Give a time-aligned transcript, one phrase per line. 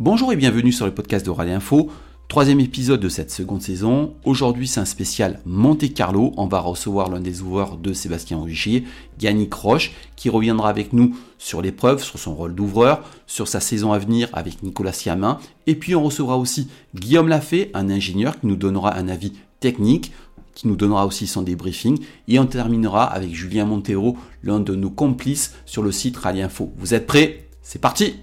[0.00, 1.90] Bonjour et bienvenue sur le podcast de Rallye Info.
[2.28, 4.14] Troisième épisode de cette seconde saison.
[4.24, 6.32] Aujourd'hui, c'est un spécial Monte Carlo.
[6.36, 8.84] On va recevoir l'un des ouvreurs de Sébastien Ogier,
[9.20, 13.92] Yannick Roche, qui reviendra avec nous sur l'épreuve, sur son rôle d'ouvreur, sur sa saison
[13.92, 15.40] à venir avec Nicolas Siamin.
[15.66, 20.12] Et puis, on recevra aussi Guillaume Lafay, un ingénieur qui nous donnera un avis technique
[20.54, 21.98] qui nous donnera aussi son débriefing.
[22.28, 26.72] Et on terminera avec Julien Montero, l'un de nos complices sur le site Rallye Info.
[26.76, 27.48] Vous êtes prêts?
[27.62, 28.14] C'est parti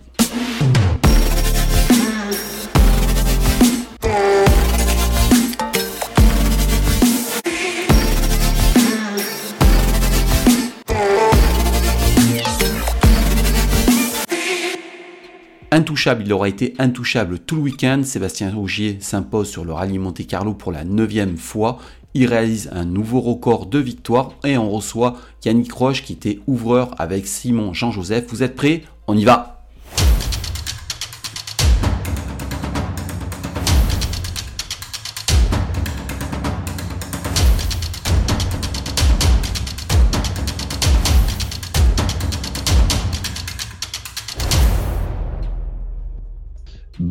[16.08, 18.02] Il aura été intouchable tout le week-end.
[18.04, 21.80] Sébastien Rougier s'impose sur le rallye Monte Carlo pour la neuvième fois.
[22.14, 26.94] Il réalise un nouveau record de victoire et on reçoit Yannick Roche qui était ouvreur
[27.00, 28.26] avec Simon Jean-Joseph.
[28.30, 28.84] Vous êtes prêts?
[29.08, 29.55] On y va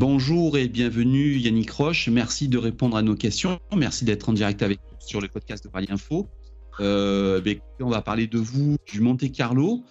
[0.06, 2.10] Bonjour et bienvenue Yannick Roche.
[2.10, 3.58] Merci de répondre à nos questions.
[3.74, 6.28] Merci d'être en direct avec nous sur le podcast de Rallye Info.
[6.80, 9.82] Euh, ben, on va parler de vous, du Monte Carlo.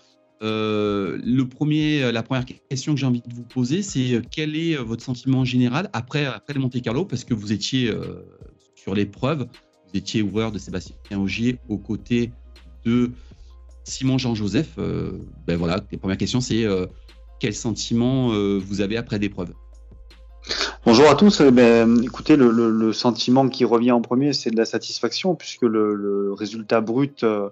[0.44, 5.03] Euh, la première question que j'ai envie de vous poser, c'est euh, quel est votre
[5.03, 7.06] sentiment général après, le Monte Carlo?
[7.06, 7.91] Parce que vous étiez
[8.75, 9.47] sur l'épreuve,
[9.88, 12.30] vous étiez ouvreur de Sébastien Augier aux côtés
[12.86, 13.09] de
[13.84, 14.78] Simon Jean-Joseph.
[14.78, 16.67] ben voilà, la première c'est
[17.39, 18.28] quel sentiment
[18.59, 19.53] vous avez après l'épreuve?
[20.86, 21.41] Bonjour à tous.
[21.41, 26.33] Eh ben, écoutez, le, sentiment qui revient en premier, c'est de la satisfaction, puisque le,
[26.33, 27.50] résultat brut euh,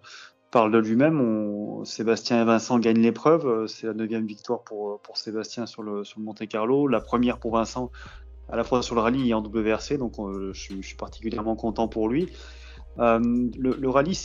[0.51, 1.85] parle de lui-même.
[1.85, 3.67] Sébastien et Vincent gagnent l'épreuve.
[3.67, 7.39] C'est la neuvième victoire pour, pour Sébastien sur le, sur le Monte Carlo, la première
[7.39, 7.91] pour Vincent
[8.51, 9.97] à la fois sur le rallye et en WRC.
[9.97, 12.29] Donc, euh, je, suis particulièrement content pour lui.
[12.99, 13.19] Euh,
[13.57, 14.17] le, rallye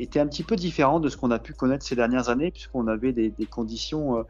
[0.00, 2.86] était un petit peu différent de ce qu'on a pu connaître ces dernières années, puisqu'on
[2.88, 4.22] avait des, conditions euh,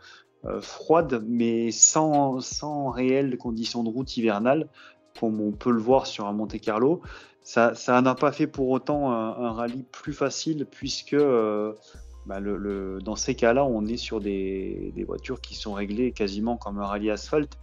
[0.60, 4.68] froide, mais sans, sans réelles conditions de route hivernales,
[5.18, 7.02] comme on peut le voir sur un Monte Carlo.
[7.42, 7.72] Ça
[8.02, 11.72] n'a pas fait pour autant un, rallye plus facile, puisque euh,
[12.26, 16.78] bah, dans ces cas-là, on est sur des, des, voitures qui sont réglées quasiment comme
[16.78, 17.56] un rallye asphalte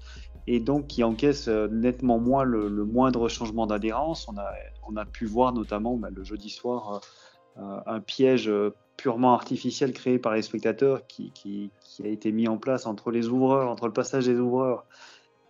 [0.47, 4.28] et donc qui encaissent euh, nettement moins le, moindre changement d'adhérence.
[4.28, 4.52] On a,
[4.88, 7.02] on a pu voir notamment bah, le jeudi soir
[7.58, 8.52] un piège
[8.97, 11.72] purement artificiel créé par les spectateurs qui,
[12.03, 14.85] a été mis en place entre les ouvreurs, entre le passage des ouvreurs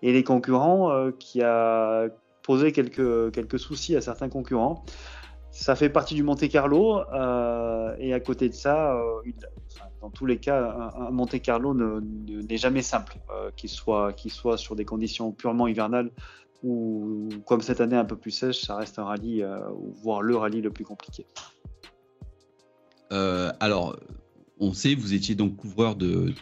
[0.02, 2.08] et les concurrents, euh, qui a
[2.44, 4.84] posé quelques, soucis à certains concurrents.
[5.52, 9.22] Ça fait partie du Monte Carlo euh, et à côté de ça, euh,
[10.02, 13.18] dans tous les cas, un, Monte Carlo n'est jamais simple,
[13.56, 16.12] qu'il soit sur des conditions purement hivernales
[16.64, 19.46] ou comme cette année un peu plus sèche, ça reste un rallye,
[20.04, 21.26] voire le rallye le plus compliqué.
[23.12, 23.98] Euh, alors,
[24.60, 26.34] on sait, vous étiez donc couvreur de,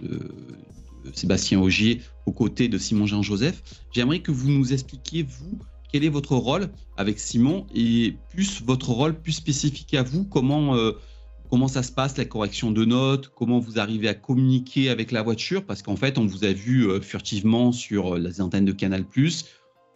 [1.14, 3.62] Sébastien Augier aux côtés de Simon Jean-Joseph.
[3.92, 5.60] J'aimerais que vous nous expliquiez, vous,
[5.92, 10.76] quel est votre rôle avec Simon et plus votre rôle plus spécifique à vous, comment,
[10.76, 10.94] euh,
[11.50, 15.24] comment ça se passe, la correction de notes, comment vous arrivez à communiquer avec la
[15.24, 19.04] voiture, parce qu'en fait, on vous a vu euh, furtivement sur les antennes de Canal⁇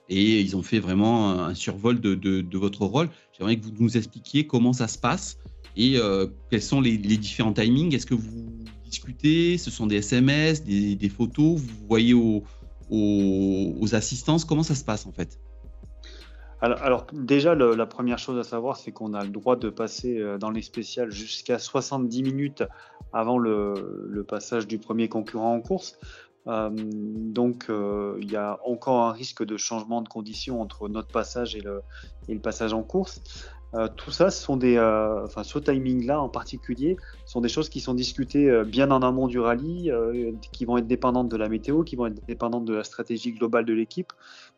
[0.10, 3.10] et ils ont fait vraiment un survol de, de votre rôle.
[3.38, 5.38] J'aimerais que vous nous expliquiez comment ça se passe
[5.78, 7.94] et euh, quels sont les, différents timings?
[7.94, 8.50] Est-ce que vous
[8.84, 9.58] discutez?
[9.60, 11.62] Ce sont des SMS, des, photos?
[11.62, 12.44] Vous voyez aux,
[13.94, 14.44] assistances?
[14.44, 15.40] Comment ça se passe en fait?
[16.60, 20.40] Alors, déjà, la première chose à savoir, c'est qu'on a le droit de passer euh,
[20.40, 22.64] dans les spéciales jusqu'à 70 minutes
[23.14, 26.00] avant le, passage du premier concurrent en course.
[26.48, 31.56] Euh, donc, il y a encore un risque de changement de conditions entre notre passage
[31.56, 33.22] et le passage en course.
[33.74, 37.82] Euh, tout ça, ce sont des, euh, ce timing-là en particulier, sont des choses qui
[37.82, 39.92] sont discutées euh, bien en amont du rallye,
[40.54, 43.66] qui vont être dépendantes de la météo, qui vont être dépendantes de la stratégie globale
[43.66, 44.14] de l'équipe.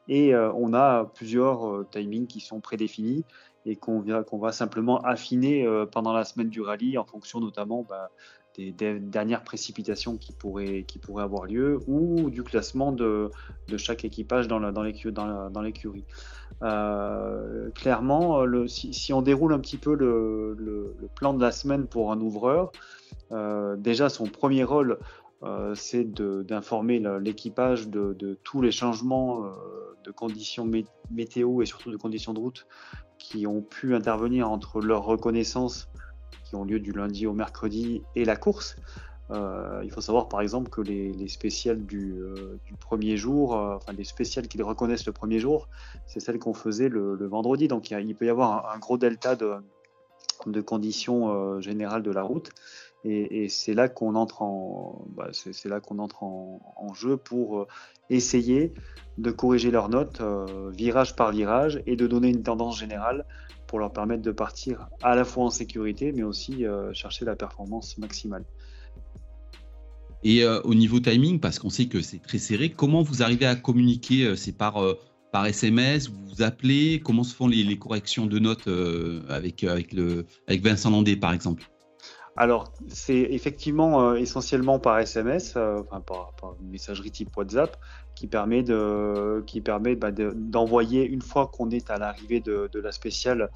[0.08, 3.24] Et on a plusieurs timings qui sont prédéfinis
[3.66, 8.10] et qu'on va simplement affiner pendant la semaine du rallye en fonction notamment bah,
[8.58, 10.86] des, dernières précipitations qui pourraient,
[11.18, 13.30] avoir lieu ou du classement de,
[13.78, 16.06] chaque équipage dans l'écurie.
[16.49, 21.88] Dans euh, clairement, le, si, on déroule un petit peu le, plan de la semaine
[21.88, 22.72] pour un ouvreur,
[23.32, 25.00] euh, déjà son premier rôle,
[25.44, 29.50] euh, c'est d'informer l'équipage de, de, tous les changements euh,
[30.04, 30.70] de conditions
[31.12, 32.68] météo et surtout de conditions de route
[33.18, 35.90] qui ont pu intervenir entre leur reconnaissance
[36.44, 38.76] qui ont lieu du lundi au mercredi et la course.
[39.32, 42.16] Euh, il faut savoir par exemple que les, les spéciales du,
[42.66, 45.68] du, premier jour, enfin les spéciales qu'ils reconnaissent le premier jour,
[46.08, 47.68] c'est celles qu'on faisait le, vendredi.
[47.68, 49.62] Donc il, peut y avoir un, gros delta de,
[50.62, 52.50] conditions générales de la route.
[53.06, 55.30] Et, c'est là qu'on entre en, bah,
[56.94, 57.68] jeu pour
[58.10, 58.74] essayer
[59.20, 63.26] de corriger leurs notes euh, virage par virage et de donner une tendance générale
[63.68, 67.36] pour leur permettre de partir à la fois en sécurité mais aussi euh, chercher la
[67.36, 68.46] performance maximale.
[70.24, 73.46] Et euh, au niveau timing, parce qu'on sait que c'est très serré, comment vous arrivez
[73.46, 74.84] à communiquer C'est par,
[75.32, 78.68] par SMS, vous vous appelez Comment se font les, corrections de notes
[79.30, 81.70] avec, avec, le, avec Vincent Landé par exemple?
[82.36, 87.78] Alors, c'est effectivement essentiellement par SMS, enfin par, par, messagerie type WhatsApp,
[88.16, 92.80] qui permet de, qui permet bah, d'envoyer une fois qu'on est à l'arrivée de, de,
[92.80, 93.50] la spéciale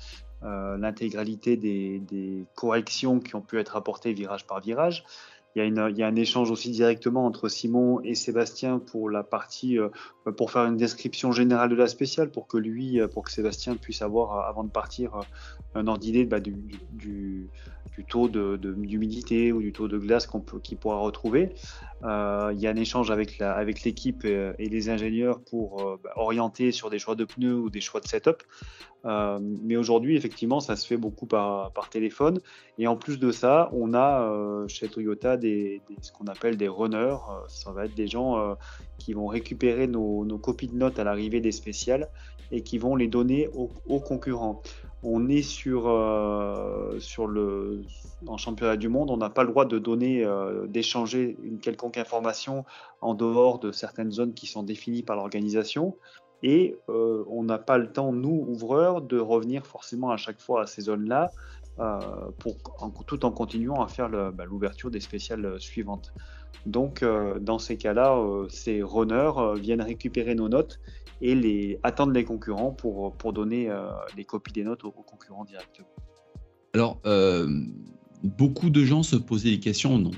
[0.45, 5.05] euh, l'intégralité des, corrections qui ont pu être apportées virage par virage.
[5.55, 5.61] Il
[5.97, 9.89] y, a un échange aussi directement entre Simon et Sébastien pour la partie, euh,
[10.35, 14.01] pour faire une description générale de la spéciale, pour que lui, pour que Sébastien puisse
[14.01, 15.19] avoir, avant de partir,
[15.75, 17.49] un ordre d'idée bah, du,
[17.91, 21.53] du, taux d'humidité ou du taux de glace qu'on peut, qu'il pourra retrouver.
[22.03, 25.99] Euh, il y a un échange avec, la, avec l'équipe et, les ingénieurs pour euh,
[26.03, 28.43] bah, orienter sur des choix de pneus ou des choix de setup.
[29.05, 32.39] Euh, mais aujourd'hui, effectivement, ça se fait beaucoup par, par, téléphone.
[32.77, 37.17] Et en plus de ça, on a chez Toyota ce qu'on appelle des runners.
[37.47, 38.57] Ça va être des gens
[38.97, 42.09] qui vont récupérer nos, nos, copies de notes à l'arrivée des spéciales
[42.51, 44.61] et qui vont les donner aux concurrents
[45.03, 47.81] on est sur, euh, sur le,
[48.25, 51.97] en championnat du monde, on n'a pas le droit de donner, euh, d'échanger une quelconque
[51.97, 52.63] information
[53.01, 55.97] en dehors de certaines zones qui sont définies par l'organisation.
[56.41, 60.63] Et euh, on n'a pas le temps, nous, ouvreurs, de revenir forcément à chaque fois
[60.63, 61.31] à ces zones-là,
[62.37, 62.55] pour,
[63.07, 66.13] tout en continuant à faire bah, l'ouverture des spéciales suivantes.
[66.65, 70.79] Donc, euh, dans ces cas-là, euh, ces runners viennent récupérer nos notes
[71.21, 75.45] et les, attendre les concurrents pour, pour donner euh, les copies des notes aux, concurrents
[75.45, 75.87] directement.
[76.73, 77.47] Alors, euh,
[78.23, 80.11] beaucoup de gens se posaient des questions,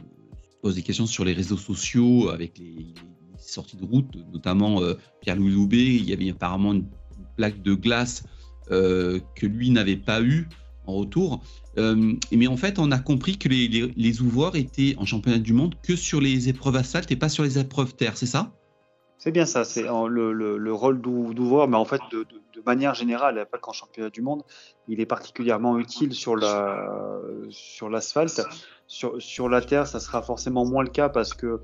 [0.62, 2.94] posent des questions sur les réseaux sociaux avec les, les
[3.38, 5.96] sorties de route, notamment euh, Pierre-Louis Loubet.
[5.96, 6.88] Il y avait apparemment une
[7.38, 8.24] plaque de glace
[8.72, 10.48] euh, que lui n'avait pas eu
[10.88, 11.42] en retour.
[11.78, 15.54] Euh, mais en fait, on a compris que les, les, ouvreurs étaient en championnat du
[15.54, 18.52] monde que sur les épreuves asphalte et pas sur les épreuves terre, c'est ça?
[19.18, 22.26] C'est bien ça, c'est le, le, le, rôle d'ouvreur, mais en fait, de,
[22.66, 24.44] manière générale, pas qu'en championnat du monde,
[24.88, 28.42] il est particulièrement utile sur la sur l'asphalte.
[28.88, 31.60] Sur, sur la terre, ça sera forcément moins le cas parce que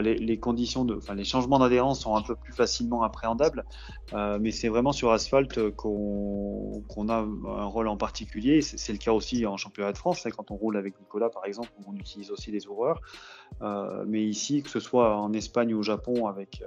[0.00, 3.64] les, changements d'adhérence sont un peu plus facilement appréhendables,
[4.12, 8.62] euh, mais c'est vraiment sur asphalte qu'on qu a un rôle en particulier.
[8.62, 11.70] C'est le cas aussi en championnat de France, quand on roule avec Nicolas par exemple,
[11.86, 13.00] on utilise aussi des ouvreurs.
[13.62, 16.66] Euh, mais ici, que ce soit en Espagne ou au Japon, avec euh,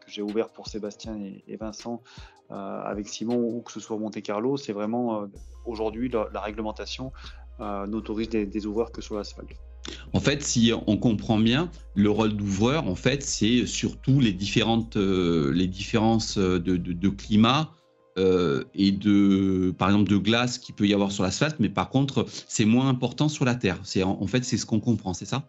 [0.00, 1.16] que j'ai ouvert pour Sébastien
[1.46, 2.02] et, Vincent,
[2.50, 5.26] avec Simon, ou que ce soit Monte Carlo, c'est vraiment
[5.66, 7.12] aujourd'hui la, réglementation
[7.60, 9.67] n'autorise des, des ouvreurs que sur l'asphalte.
[10.12, 14.96] En fait, si on comprend bien, le rôle d'ouvreur, en fait, c'est surtout les différentes
[14.96, 17.72] euh, les différences de, de, climat
[18.18, 21.88] euh, et de, par exemple, de glace qu'il peut y avoir sur l'asphalte, mais par
[21.90, 23.78] contre, c'est moins important sur la terre.
[23.84, 25.44] C'est en fait, c'est ce qu'on comprend, c'est ça?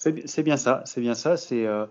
[0.00, 1.36] C'est bien ça, c'est bien ça.
[1.36, 1.84] C'est euh,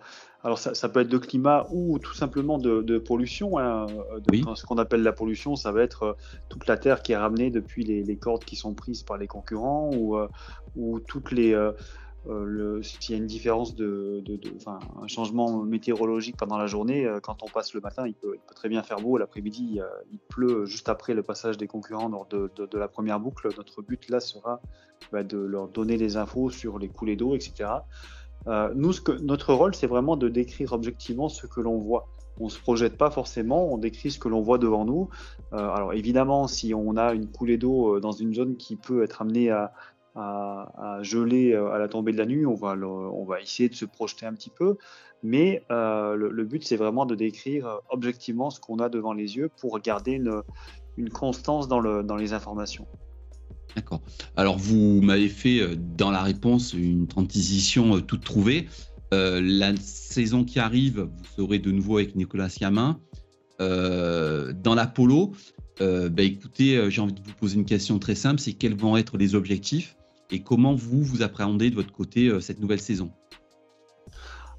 [0.43, 3.59] alors ça, ça, peut être de climat ou tout simplement de, de pollution.
[3.59, 4.43] Hein, de, oui.
[4.55, 6.13] Ce qu'on appelle la pollution, ça va être euh,
[6.49, 9.27] toute la terre qui est ramenée depuis les, les cordes qui sont prises par les
[9.27, 10.27] concurrents ou, euh,
[10.75, 11.53] ou toutes les
[12.29, 14.39] euh, s'il y a une différence de, de,
[15.01, 18.69] un changement météorologique pendant la journée, euh, quand on passe le matin, il peut, très
[18.69, 19.17] bien faire beau.
[19.17, 19.79] L'après-midi,
[20.11, 23.49] il pleut juste après le passage des concurrents lors de, de, la première boucle.
[23.57, 24.61] Notre but là sera
[25.11, 27.69] bah, de leur donner des infos sur les coulées d'eau, etc.
[28.47, 32.07] Euh, nous, notre rôle, c'est vraiment de décrire objectivement ce que l'on voit.
[32.39, 35.09] On ne se projette pas forcément, on décrit ce que l'on voit devant nous.
[35.51, 39.49] Alors évidemment, si on a une coulée d'eau dans une zone qui peut être amenée
[39.49, 39.73] à,
[40.19, 43.75] à, geler euh, à la tombée de la nuit, on va, on va essayer de
[43.75, 44.77] se projeter un petit peu.
[45.21, 49.49] Mais euh, le, but, c'est vraiment de décrire objectivement ce qu'on a devant les yeux
[49.59, 52.87] pour garder une, constance dans, le, dans les informations.
[53.75, 54.01] D'accord.
[54.35, 58.67] Alors, vous m'avez fait euh, dans la réponse une transition euh, toute trouvée.
[59.13, 62.49] Euh, la saison qui arrive, vous serez de nouveau avec Nicolas.
[63.61, 65.33] Euh, dans l'Apollo,
[65.81, 68.97] euh, bah, écoutez, j'ai envie de vous poser une question très simple c'est quels vont
[68.97, 69.95] être les objectifs
[70.31, 73.11] et comment vous, vous appréhendez de votre côté cette nouvelle saison?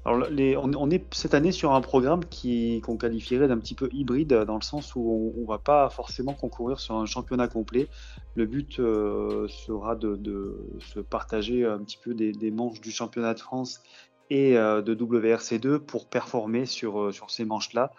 [0.03, 0.27] Alors,
[0.63, 4.55] on, est cette année sur un programme qui qu'on qualifierait d'un petit peu hybride dans
[4.55, 7.87] le sens où on, ne va pas forcément concourir sur un championnat complet.
[8.33, 13.39] Le but euh, sera de, se partager un petit peu des, manches du championnat de
[13.39, 13.83] France
[14.31, 17.91] et euh, de WRC2 pour performer sur, euh, sur ces manches-là.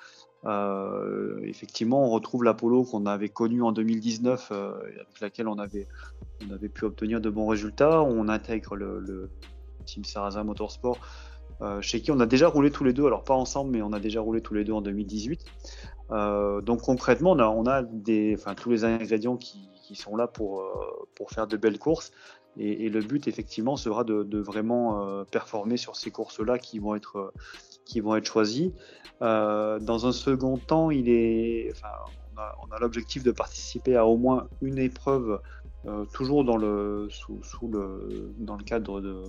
[1.44, 5.86] Effectivement, on retrouve l'Apollo qu'on avait connu en 2019, avec laquelle on avait,
[6.46, 8.02] on avait pu obtenir de bons résultats.
[8.02, 9.30] On intègre le,
[9.84, 10.98] Team Sarrazin Motorsport
[11.62, 13.92] euh, chez qui on a déjà roulé tous les deux, alors pas ensemble, mais on
[13.92, 15.44] a déjà roulé tous les deux en 2018.
[16.10, 21.06] Euh, donc concrètement, on a, des, enfin, tous les ingrédients qui, sont là pour, euh,
[21.14, 22.12] pour faire de belles courses.
[22.56, 27.32] Et, le but, effectivement, sera de, vraiment performer sur ces courses-là qui vont être,
[27.84, 28.72] qui vont être choisies.
[29.20, 31.72] dans un second temps, il est,
[32.36, 35.40] on a, l'objectif de participer à au moins une épreuve,
[36.12, 39.22] toujours dans le, sous, le, dans le cadre de,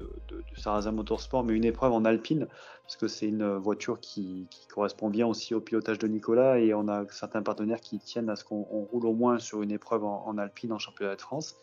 [0.00, 2.46] de, Sarrazin Motorsport, mais une épreuve en alpine,
[2.82, 6.88] parce que c'est une voiture qui, correspond bien aussi au pilotage de Nicolas, et on
[6.88, 10.36] a certains partenaires qui tiennent à ce qu'on roule au moins sur une épreuve en,
[10.38, 11.56] alpine en championnat de France.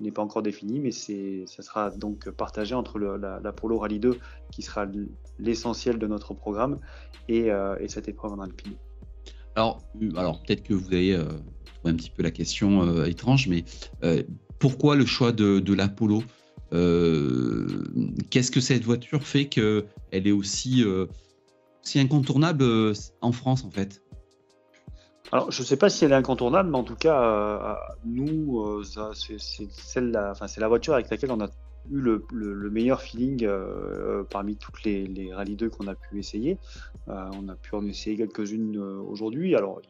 [0.00, 4.18] N'est pas encore défini, mais ça sera donc partagé entre la, Polo Rally 2,
[4.50, 4.86] qui sera
[5.38, 6.80] l'essentiel de notre programme,
[7.30, 8.74] euh, et, cette épreuve en alpine.
[9.54, 9.82] Alors,
[10.16, 11.24] alors peut-être que vous avez euh,
[11.84, 13.64] un petit peu la question euh, étrange, mais
[14.58, 16.22] pourquoi le choix de, de l'Apollo
[16.72, 17.66] euh,
[18.30, 21.06] qu'est-ce que cette voiture fait qu'elle est aussi, euh,
[21.84, 24.02] aussi incontournable euh, en France en fait?
[25.32, 30.00] Alors, je ne sais pas si elle est incontournable, mais en tout cas, nous, c'est
[30.00, 31.48] la, voiture avec laquelle on a
[31.90, 33.48] eu le, meilleur feeling
[34.30, 36.58] parmi toutes les, les Rallye 2 qu'on a pu essayer.
[37.06, 39.56] on a pu en essayer quelques-unes aujourd'hui.
[39.56, 39.80] Alors,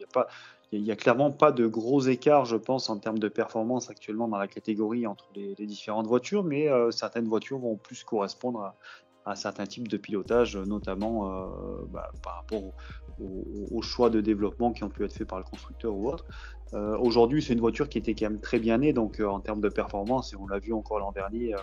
[0.72, 4.26] il n'y a clairement pas de gros écarts, je pense, en termes de performance actuellement
[4.26, 8.74] dans la catégorie entre les, différentes voitures, mais euh, certaines voitures vont plus correspondre à,
[9.34, 12.62] certains types de pilotage, notamment euh, bah, par rapport
[13.20, 16.24] au, choix de développement qui ont pu être faits par le constructeur ou autre.
[16.74, 19.60] Euh, aujourd'hui, c'est une voiture qui était quand même très bien née, donc en termes
[19.60, 21.54] de performance, et on l'a vu encore l'an dernier,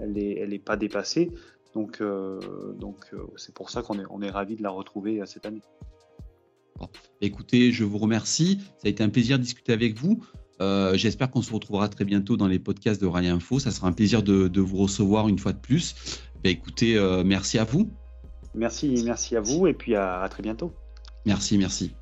[0.00, 1.30] elle n'est elle est pas dépassée.
[1.74, 2.00] Donc,
[2.78, 5.62] donc c'est pour ça qu'on est, on est ravi de la retrouver cette année.
[7.20, 8.60] Écoutez, je vous remercie.
[8.78, 10.24] Ça a été un plaisir de discuter avec vous.
[10.60, 13.58] Euh, j'espère qu'on se retrouvera très bientôt dans les podcasts de Rallye Info.
[13.58, 15.94] Ça sera un plaisir de, vous recevoir une fois de plus.
[16.42, 17.90] Ben, écoutez, euh, merci à vous.
[18.54, 20.72] Merci, merci à vous et puis à très bientôt.
[21.26, 21.94] Merci, merci.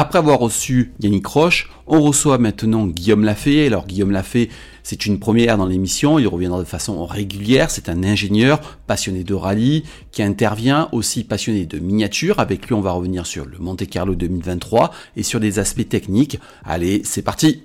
[0.00, 3.66] Après avoir reçu Yannick Roche, on reçoit maintenant Guillaume Lafay.
[3.66, 4.48] Alors Guillaume Lafay,
[4.82, 9.34] c'est une première dans l'émission, il reviendra de façon régulière, c'est un ingénieur passionné de
[9.34, 12.40] rallye qui intervient, aussi passionné de miniature.
[12.40, 16.40] Avec lui, on va revenir sur le Monte Carlo 2023 et sur des aspects techniques.
[16.64, 17.62] Allez, c'est parti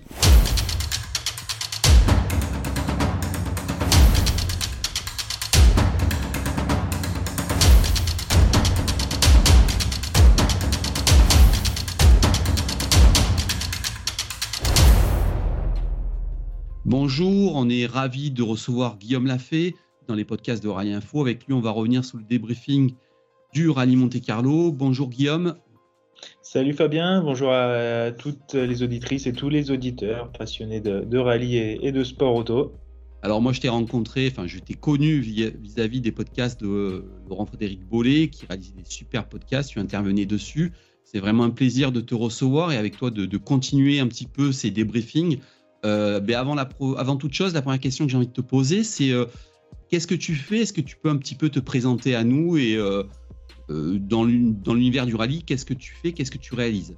[17.56, 19.76] Bonjour, on est ravi de recevoir Guillaume Lafay
[20.10, 21.22] dans les podcasts de Rallye Info.
[21.22, 22.96] Avec lui, on va revenir sur le débriefing
[23.54, 24.74] du Rallye Monte Carlo.
[24.74, 25.56] Bonjour Guillaume.
[26.42, 31.92] Salut Fabien, bonjour à toutes les auditrices et tous les auditeurs passionnés de, rallye et,
[31.94, 32.74] de sport auto.
[33.22, 37.88] Alors moi je t'ai rencontré, enfin je t'ai connu vis-à-vis des podcasts de Laurent Frédéric
[37.88, 40.74] Bollet qui réalisait des super podcasts, tu intervenais dessus.
[41.06, 44.26] C'est vraiment un plaisir de te recevoir et avec toi de, de continuer un petit
[44.26, 45.40] peu ces débriefings
[45.86, 48.84] euh, avant, la avant toute chose, la première question que j'ai envie de te poser,
[48.84, 49.26] c'est euh,
[49.90, 50.62] qu'est-ce que tu fais?
[50.62, 53.04] Est-ce que tu peux un petit peu te présenter à nous et euh,
[53.70, 56.12] dans l'univers du rallye, qu'est-ce que tu fais?
[56.12, 56.96] Qu'est-ce que tu réalises?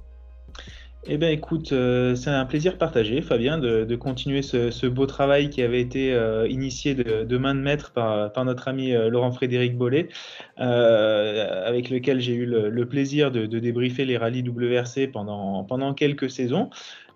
[1.06, 5.80] Eh bien, écoute, c'est un plaisir partagé, Fabien, de, continuer ce, beau travail qui avait
[5.80, 6.14] été
[6.50, 10.08] initié de, main de maître par, notre ami Laurent Frédéric Bollet,
[10.56, 16.68] avec lequel j'ai eu le, plaisir de, débriefer les rallyes WRC pendant quelques saisons.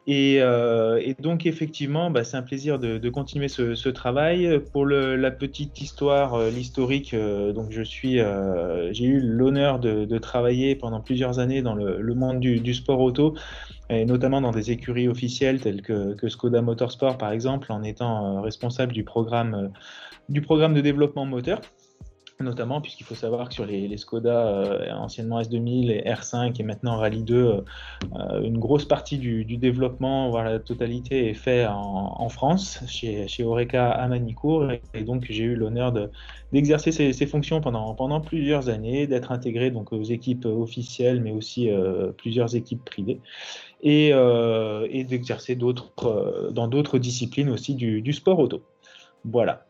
[0.09, 4.61] Euh, et, donc effectivement, bah, c'est un plaisir de, continuer ce, travail.
[4.73, 8.19] Pour la petite histoire, euh, l'historique, euh, donc je suis,
[8.91, 13.35] j'ai eu l'honneur de, travailler pendant plusieurs années dans le, monde du, sport auto,
[13.91, 18.41] et notamment dans des écuries officielles telles que, que Skoda Motorsport par exemple, en étant
[18.43, 19.73] responsable du programme,
[20.29, 21.61] du programme de développement moteur.
[22.43, 26.97] Notamment puisqu'il faut savoir que sur les, Skoda euh, anciennement S2000 et R5 et maintenant
[26.97, 32.81] Rallye 2, euh, une grosse partie du, développement, voire la totalité, est fait en, France
[32.87, 35.93] chez, chez Oreca à Manicourt et, donc j'ai eu l'honneur
[36.53, 42.13] d'exercer ces, fonctions pendant, plusieurs années, d'être intégré donc aux équipes officielles mais aussi euh,
[42.13, 43.21] plusieurs équipes privées.
[43.83, 44.13] Et,
[45.05, 48.63] d'exercer dans d'autres disciplines aussi du sport auto.
[49.25, 49.67] Voilà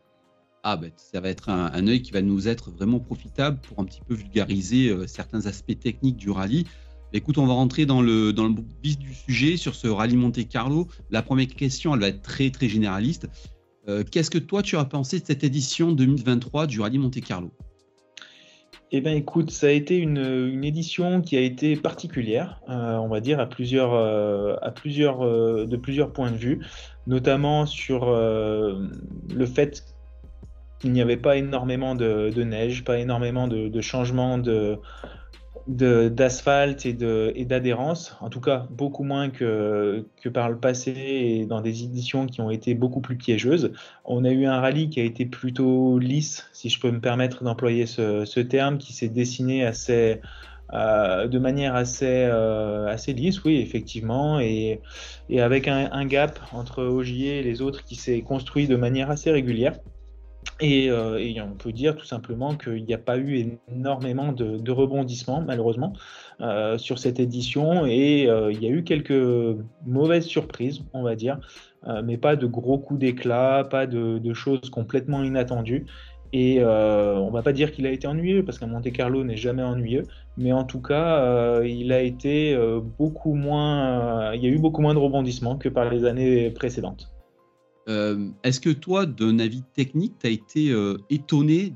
[0.63, 3.85] ah ben, ça va être un, œil qui va nous être vraiment profitable pour un
[3.85, 6.65] petit peu vulgariser euh, certains aspects techniques du rallye.
[7.11, 10.87] Écoute, on va rentrer dans le, dans le du sujet sur ce rallye Monte Carlo.
[11.11, 13.27] La première question, elle va être très très généraliste.
[13.89, 17.51] Euh, qu'est-ce que toi tu as pensé de cette édition 2023 du rallye Monte Carlo?
[18.93, 23.09] Eh bien, écoute, ça a été une, une édition qui a été particulière, euh, on
[23.09, 23.93] va dire, à plusieurs,
[24.63, 25.19] à plusieurs,
[25.67, 26.59] de plusieurs points de vue,
[27.05, 29.92] notamment sur le fait
[30.83, 34.79] il n'y avait pas énormément de, neige, pas énormément de, changements de,
[35.67, 41.61] d'asphalte et d'adhérence, en tout cas beaucoup moins que, que par le passé et dans
[41.61, 43.71] des éditions qui ont été beaucoup plus piégeuses.
[44.05, 47.43] On a eu un rallye qui a été plutôt lisse, si je peux me permettre
[47.43, 49.69] d'employer ce, terme, qui s'est dessiné
[50.73, 54.81] euh, de manière assez, euh, assez lisse, oui, effectivement, et,
[55.29, 59.11] et avec un, un, gap entre Ogier et les autres qui s'est construit de manière
[59.11, 59.75] assez régulière.
[60.61, 65.41] Euh, et, on peut dire tout simplement qu'il n'y a pas eu énormément de, rebondissements,
[65.41, 65.93] malheureusement,
[66.41, 67.85] euh, sur cette édition.
[67.85, 71.39] Et euh, il y a eu quelques mauvaises surprises, on va dire,
[72.03, 75.85] mais pas de gros coups d'éclat, pas de, choses complètement inattendues.
[76.35, 79.63] Et on va pas dire qu'il a été ennuyeux, parce qu'un Monte Carlo n'est jamais
[79.63, 80.03] ennuyeux,
[80.37, 82.57] mais en tout cas, il a été
[82.97, 84.33] beaucoup moins.
[84.33, 87.13] il y a eu beaucoup moins de rebondissements que par les années précédentes.
[87.89, 91.73] Euh, est-ce que toi, d'un avis technique, tu as été euh, étonné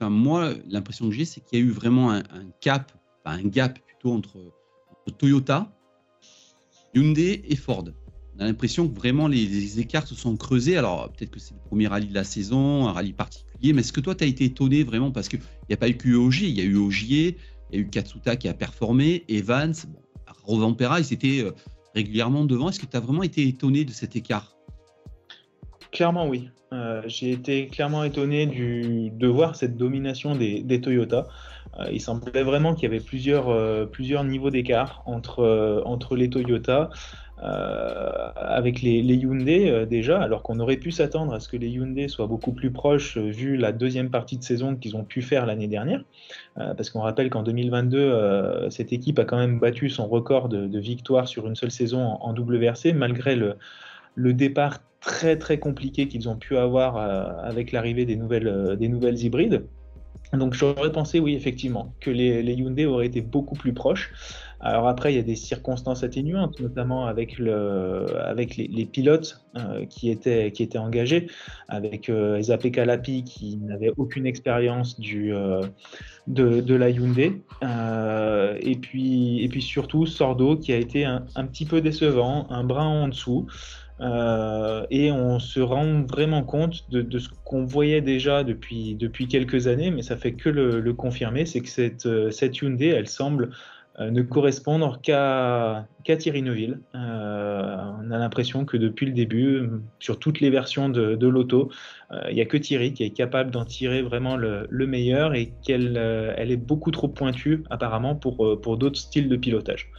[0.00, 2.22] Enfin, moi, l'impression que j'ai, c'est qu'il y a eu vraiment un,
[2.60, 2.90] cap,
[3.26, 4.38] un gap plutôt entre,
[5.18, 5.70] Toyota,
[6.94, 7.84] Hyundai et Ford.
[8.34, 10.78] On a l'impression que vraiment les, écarts se sont creusés.
[10.78, 13.92] Alors, peut-être que c'est le premier rallye de la saison, un rallye particulier, mais est-ce
[13.92, 16.48] que toi, tu as été étonné vraiment Parce qu'il n'y a pas eu que Ogier,
[16.48, 17.36] il y a eu Ogier,
[17.70, 20.00] il y a eu Katsuta qui a performé, Evans, bon,
[20.44, 21.52] Rovampera, ils étaient euh,
[21.94, 22.70] régulièrement devant.
[22.70, 24.56] Est-ce que tu as vraiment été étonné de cet écart?
[26.00, 26.48] Clairement, oui.
[26.72, 31.26] Euh, j'ai été clairement étonné de voir cette domination des, des Toyota.
[31.78, 33.84] Euh, il semblait vraiment qu'il y avait plusieurs, euh,
[34.24, 36.88] niveaux d'écart entre, les Toyota.
[37.36, 42.26] avec les, Hyundai déjà, alors qu'on aurait pu s'attendre à ce que les Hyundai soient
[42.26, 46.02] beaucoup plus proches vu la deuxième partie de saison qu'ils ont pu faire l'année dernière,
[46.54, 50.78] parce qu'on rappelle qu'en 2022, cette équipe a quand même battu son record de, de
[50.78, 56.28] victoires sur une seule saison en, en WRC, malgré le départ très très compliqué qu'ils
[56.28, 59.64] ont pu avoir euh, avec l'arrivée des nouvelles, euh, des nouvelles hybrides.
[60.32, 64.12] Donc j'aurais pensé, oui, effectivement, que les, les, Hyundai auraient été beaucoup plus proches.
[64.60, 69.86] Alors après, il y a des circonstances atténuantes, notamment avec, le, avec les, pilotes euh,
[69.86, 71.26] qui, étaient, qui étaient engagés,
[71.68, 72.40] avec euh,
[72.72, 75.32] Kalapi qui n'avait aucune expérience du,
[76.28, 81.46] de, de, la Hyundai, et, puis, et puis surtout Sordo qui a été un, un
[81.46, 83.46] petit peu décevant, un brin en dessous.
[84.00, 89.66] Euh, et on se rend vraiment compte de, ce qu'on voyait déjà depuis, depuis quelques
[89.66, 93.50] années, mais ça fait que le, confirmer, c'est que cette, euh, cette Hyundai, elle semble
[93.98, 96.80] euh, ne correspondre qu'à Thierry Neuville.
[96.94, 101.70] on a l'impression que depuis le début, sur toutes les versions de, l'auto,
[102.28, 105.52] il n'y a que Thierry qui est capable d'en tirer vraiment le, le meilleur et
[105.62, 105.96] qu'elle
[106.36, 109.90] elle est beaucoup trop pointue apparemment pour, pour d'autres styles de pilotage.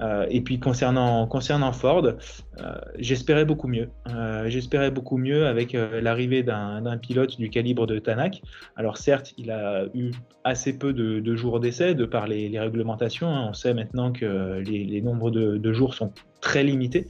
[0.00, 1.28] Euh, et puis concernant,
[1.72, 3.88] Ford, euh, j'espérais beaucoup mieux.
[4.08, 8.42] Euh, j'espérais beaucoup mieux avec l'arrivée d'un pilote du calibre de Tanak.
[8.76, 10.12] Alors certes, il a eu
[10.44, 13.28] assez peu de, jours d'essai de par les, réglementations.
[13.28, 13.46] Hein.
[13.50, 17.08] On sait maintenant que les, nombres de, jours sont très limités.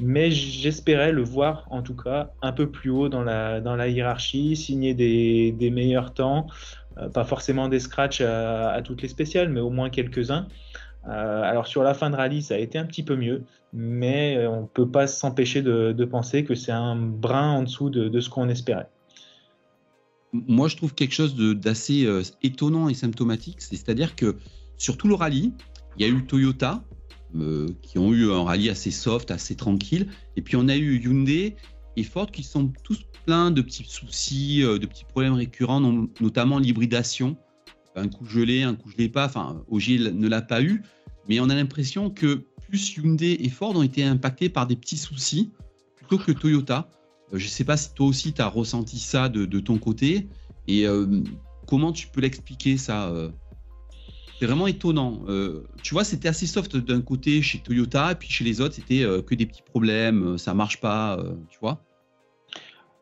[0.00, 4.94] Mais j'espérais le voir en tout cas un peu plus haut dans la, hiérarchie, signer
[4.94, 6.46] des meilleurs temps,
[7.12, 10.46] pas forcément des scratchs à toutes les spéciales, mais au moins quelques-uns.
[11.08, 14.36] Euh, alors sur la fin de rallye, ça a été un petit peu mieux, mais
[14.36, 18.20] euh, on ne peut pas s'empêcher de, penser que c'est un brin en dessous de,
[18.20, 18.88] ce qu'on espérait.
[20.32, 24.36] Moi, je trouve quelque chose d'assez euh, étonnant et symptomatique, c'est-à-dire que
[24.76, 25.54] sur tout le rallye,
[25.96, 26.82] il y a eu Toyota
[27.82, 31.56] qui ont eu un rallye assez soft, assez tranquille, et puis on a eu Hyundai
[31.96, 35.80] et Ford qui sont tous pleins de petits soucis, de petits problèmes récurrents,
[36.20, 37.36] notamment l'hybridation
[37.98, 39.26] un coup gelé, un coup gelé pas.
[39.26, 40.82] Enfin, Ogier ne l'a pas eu,
[41.28, 44.96] mais on a l'impression que plus Hyundai et Ford ont été impactés par des petits
[44.96, 45.50] soucis
[45.96, 46.88] plutôt que Toyota.
[47.32, 50.28] Euh, je ne sais pas si toi aussi tu as ressenti ça de, ton côté.
[50.66, 51.22] Et euh,
[51.66, 53.12] comment tu peux l'expliquer ça
[54.38, 55.24] C'est vraiment étonnant.
[55.82, 59.04] tu vois, c'était assez soft d'un côté chez Toyota, et puis chez les autres, c'était
[59.26, 61.18] que des petits problèmes, ça marche pas,
[61.50, 61.87] tu vois.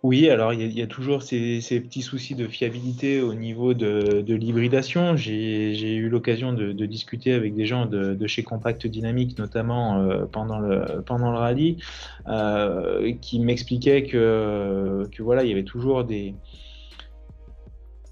[0.07, 5.17] Oui, alors il y, a, toujours ces, petits soucis de fiabilité au niveau de, l'hybridation.
[5.17, 10.61] J'ai eu l'occasion de, discuter avec des gens de, chez Compact Dynamics, notamment euh, pendant,
[10.61, 11.79] le, rallye,
[12.29, 16.37] euh, qui m'expliquaient que, que voilà, il y avait toujours des,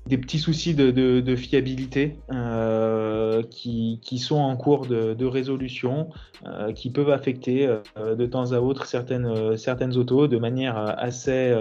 [0.06, 6.10] des petits soucis de, fiabilité euh, qui, sont en cours de, résolution,
[6.46, 11.54] euh, qui peuvent affecter euh, de temps à autre certaines, certaines autos de manière assez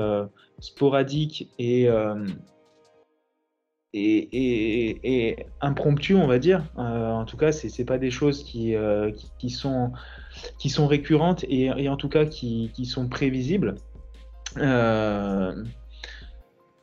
[0.59, 1.87] sporadique et,
[3.93, 6.65] et, impromptue, on va dire.
[6.75, 8.75] en tout cas, ce n'est pas des choses qui,
[9.39, 9.93] qui, sont,
[10.59, 13.75] qui sont récurrentes et, en tout cas qui, qui sont prévisibles.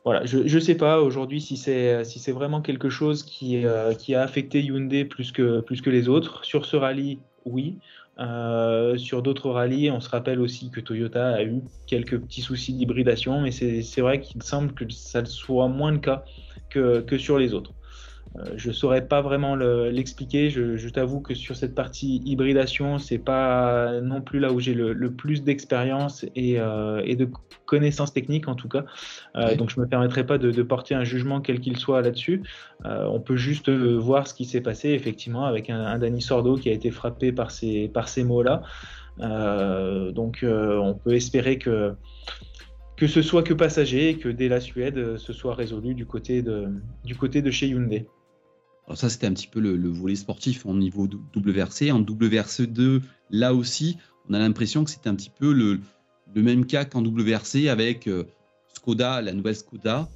[0.03, 3.93] Voilà, je ne sais pas aujourd'hui si c'est si c'est vraiment quelque chose qui, euh,
[3.93, 6.43] qui a affecté Hyundai plus que, plus que les autres.
[6.43, 7.77] Sur ce rallye, oui.
[8.19, 12.73] Euh, sur d'autres rallyes, on se rappelle aussi que Toyota a eu quelques petits soucis
[12.73, 16.25] d'hybridation, mais c'est vrai qu'il semble que ça soit moins le cas
[16.69, 17.73] que, que sur les autres.
[18.37, 20.49] Euh, je ne saurais pas vraiment l'expliquer.
[20.49, 25.11] je, t'avoue que sur cette partie hybridation, c'est pas non plus là où j'ai le,
[25.11, 27.29] plus d'expérience et, euh, et, de
[27.65, 28.85] connaissances techniques en tout cas.
[29.35, 32.43] Euh, donc je me permettrai pas de, porter un jugement quel qu'il soit là-dessus.
[32.85, 36.69] on peut juste voir ce qui s'est passé effectivement avec un, un, Danny Sordo qui
[36.69, 38.61] a été frappé par ces, par ces mots-là.
[39.19, 41.93] donc on peut espérer que
[42.95, 46.43] que ce soit que passager et que dès la Suède, ce soit résolu du côté
[46.43, 46.67] de,
[47.03, 48.05] du côté de chez Hyundai.
[48.91, 51.93] Alors ça, c'était un petit peu le, volet sportif en niveau WRC.
[51.93, 52.99] En WRC2,
[53.29, 53.95] là aussi,
[54.27, 55.79] on a l'impression que c'était un petit peu le,
[56.35, 58.25] même cas qu'en WRC avec euh,
[58.73, 60.09] Skoda, la nouvelle Skoda,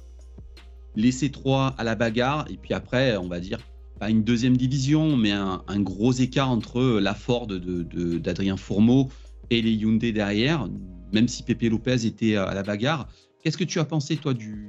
[0.94, 3.60] les C3 à la bagarre, et puis après, on va dire,
[3.98, 9.08] pas une deuxième division, mais un, gros écart entre la Ford d'Adrien de, Fourmeau
[9.48, 10.68] et les Hyundai derrière,
[11.14, 13.08] même si Pepe Lopez était à la bagarre.
[13.42, 14.68] Qu'est-ce que tu as pensé, toi, du,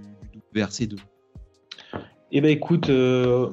[0.56, 0.96] WRC2
[2.32, 3.50] Eh bien, écoute, euh,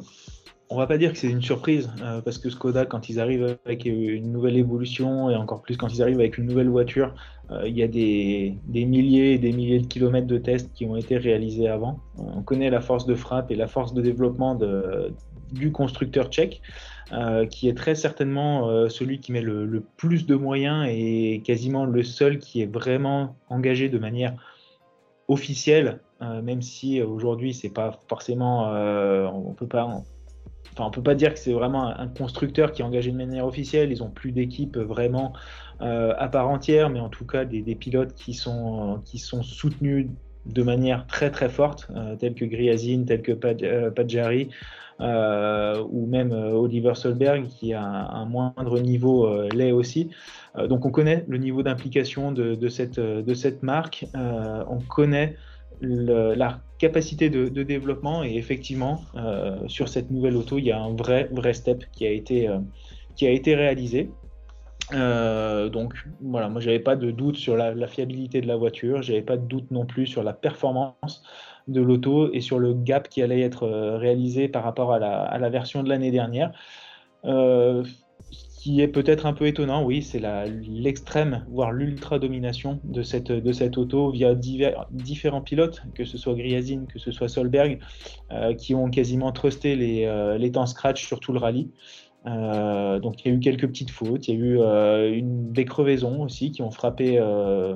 [0.70, 3.58] on va pas dire que c'est une surprise, euh, parce que Skoda, quand ils arrivent
[3.64, 7.14] avec une nouvelle évolution, et encore plus quand ils arrivent avec une nouvelle voiture,
[7.50, 10.96] euh, il y a des, milliers et des milliers de kilomètres de tests qui ont
[10.96, 12.00] été réalisés avant.
[12.16, 14.58] On connaît la force de frappe et la force de développement
[15.52, 16.62] du constructeur tchèque,
[17.12, 22.02] euh, qui est très certainement celui qui met le, plus de moyens et quasiment le
[22.02, 24.34] seul qui est vraiment engagé de manière
[25.28, 28.70] officielle, même si aujourd'hui c'est pas forcément,
[29.30, 30.02] on peut pas
[30.72, 33.46] Enfin, on peut pas dire que c'est vraiment un constructeur qui est engagé de manière
[33.46, 33.92] officielle.
[33.92, 35.32] Ils ont plus d'équipe vraiment
[35.80, 40.08] euh, à part entière, mais en tout cas des, pilotes qui sont, qui sont soutenus
[40.46, 43.32] de manière très très forte, euh, tels que Griazin, tels que
[43.64, 44.50] euh, Padjari,
[45.00, 50.10] ou même Oliver Solberg, qui a un, moindre niveau l'est aussi.
[50.68, 55.36] donc on connaît le niveau d'implication de, de, cette, de cette marque, on connaît
[55.80, 60.94] la capacité de, développement et effectivement euh, sur cette nouvelle auto il y a un
[60.94, 62.58] vrai vrai step qui a été euh,
[63.16, 64.10] qui a été réalisé.
[64.92, 69.22] Euh, donc voilà moi j'avais pas de doute sur la, fiabilité de la voiture j'avais
[69.22, 71.22] pas de doute non plus sur la performance
[71.68, 73.66] de l'auto et sur le gap qui allait être
[73.96, 76.52] réalisé par rapport à la, à la version de l'année dernière
[78.64, 80.22] qui est peut-être un peu étonnant, oui, c'est
[80.66, 86.16] l'extrême, voire l'ultra domination de cette, de cette auto via divers, différents pilotes, que ce
[86.16, 87.78] soit Griazin, que ce soit Solberg,
[88.32, 91.72] euh, qui ont quasiment trusté les, euh, les, temps scratch sur tout le rallye.
[92.24, 95.66] Euh, donc il y a eu quelques petites fautes, il y a eu une, des
[95.66, 97.20] crevaisons aussi qui ont frappé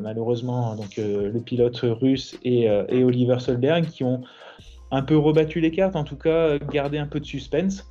[0.00, 4.22] malheureusement donc, le pilote russe et, et Oliver Solberg, qui ont
[4.90, 7.84] un peu rebattu les cartes, en tout cas gardé un peu de suspense.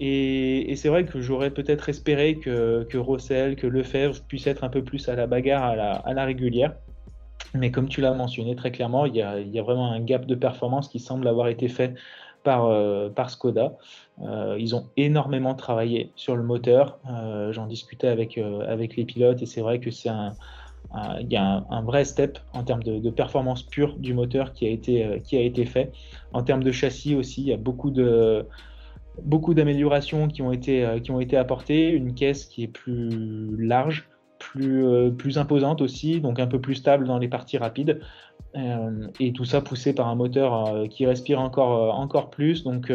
[0.00, 4.68] Et, c'est vrai que j'aurais peut-être espéré que, que Rossel, que Lefebvre puissent être un
[4.68, 6.74] peu plus à la bagarre à la, régulière.
[7.54, 10.88] Mais comme tu l'as mentionné très clairement, il y, a, vraiment un gap de performance
[10.88, 11.94] qui semble avoir été fait
[12.44, 13.76] par, euh, par Skoda.
[14.22, 16.98] Euh, ils ont énormément travaillé sur le moteur.
[17.10, 20.32] Euh, j'en discutais avec, avec les pilotes et c'est vrai que c'est un,
[21.20, 24.66] il y a un, vrai step en termes de, de, performance pure du moteur qui
[24.66, 25.92] a, été, qui a été fait.
[26.32, 28.46] En termes de châssis aussi, il y a beaucoup de,
[29.22, 33.56] beaucoup d'améliorations qui ont été euh, qui ont été apportées, une caisse qui est plus
[33.58, 38.00] large, plus euh, plus imposante aussi, donc un peu plus stable dans les parties rapides.
[39.20, 42.64] et tout ça poussé par un moteur qui respire encore, encore plus.
[42.64, 42.92] Donc,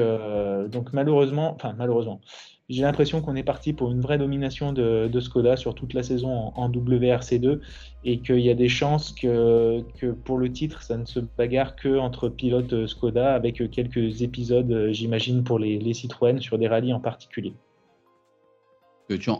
[0.72, 2.22] donc malheureusement, enfin malheureusement,
[2.70, 6.52] j'ai l'impression qu'on est parti pour une vraie domination de, Skoda sur toute la saison
[6.56, 7.60] en, WRC2
[8.04, 9.82] et qu'il y a des chances que,
[10.26, 15.44] pour le titre, ça ne se bagarre que entre pilotes Skoda avec quelques épisodes, j'imagine,
[15.44, 17.54] pour les, Citroën sur des rallyes en particulier.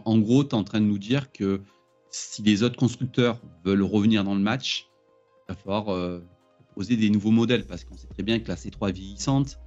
[0.04, 1.60] En gros, tu es en train de nous dire que
[2.10, 4.88] si les autres constructeurs veulent revenir dans le match,
[5.48, 6.20] il va falloir euh,
[6.66, 9.58] proposer des nouveaux modèles parce qu'on sait très bien que la C3 est vieillissante,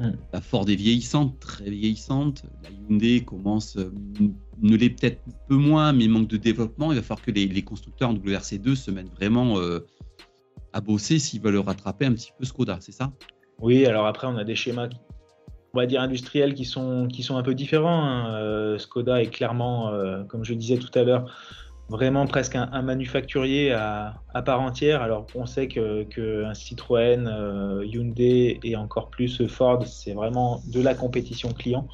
[0.00, 0.12] Hmm.
[0.32, 2.44] La Ford est vieillissante, très vieillissante.
[2.64, 3.92] La Hyundai commence, euh,
[4.62, 6.90] ne l'est peut-être peu moins, mais manque de développement.
[6.90, 9.86] Il va falloir que les, constructeurs en WRC2 se mettent vraiment euh,
[10.72, 13.12] à bosser s'ils veulent rattraper un petit peu Skoda, c'est ça?
[13.58, 14.88] Oui, alors après, on a des schémas,
[15.74, 18.02] on va dire industriels, qui sont, qui sont un peu différents.
[18.02, 18.34] Hein.
[18.36, 19.92] Euh, Skoda est clairement,
[20.28, 21.30] comme je disais tout à l'heure,
[21.90, 25.02] vraiment presque un, manufacturier à, part entière.
[25.02, 26.06] Alors on sait que,
[26.54, 31.88] Citroën, euh, Hyundai et encore plus Ford, c'est vraiment de la compétition client.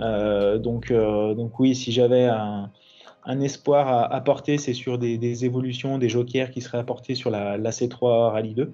[0.00, 2.70] Euh, donc, euh, donc oui, si j'avais un,
[3.40, 8.32] espoir à apporter, c'est sur des, évolutions, des jokers qui seraient apportés sur la, C3
[8.32, 8.72] Rallye 2.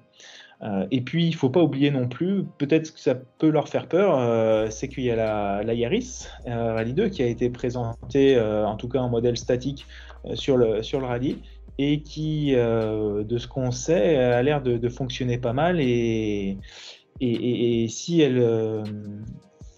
[0.89, 3.87] Et puis, il ne faut pas oublier non plus, peut-être que ça peut leur faire
[3.87, 8.75] peur, c'est qu'il y a la, la Yaris Rallye 2 qui a été présentée, en
[8.75, 9.85] tout cas en modèle statique,
[10.27, 11.37] euh, sur le, sur le rallye
[11.77, 15.79] et qui, euh, de ce qu'on sait, a l'air de, fonctionner pas mal.
[15.81, 16.57] Et,
[17.19, 18.83] et, si elle, euh,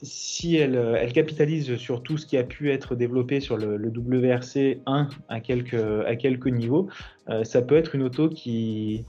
[0.03, 4.79] si elle, elle, capitalise sur tout ce qui a pu être développé sur le, WRC
[4.85, 6.87] 1 à quelques, à quelques niveaux,
[7.43, 9.03] ça peut être une auto qui,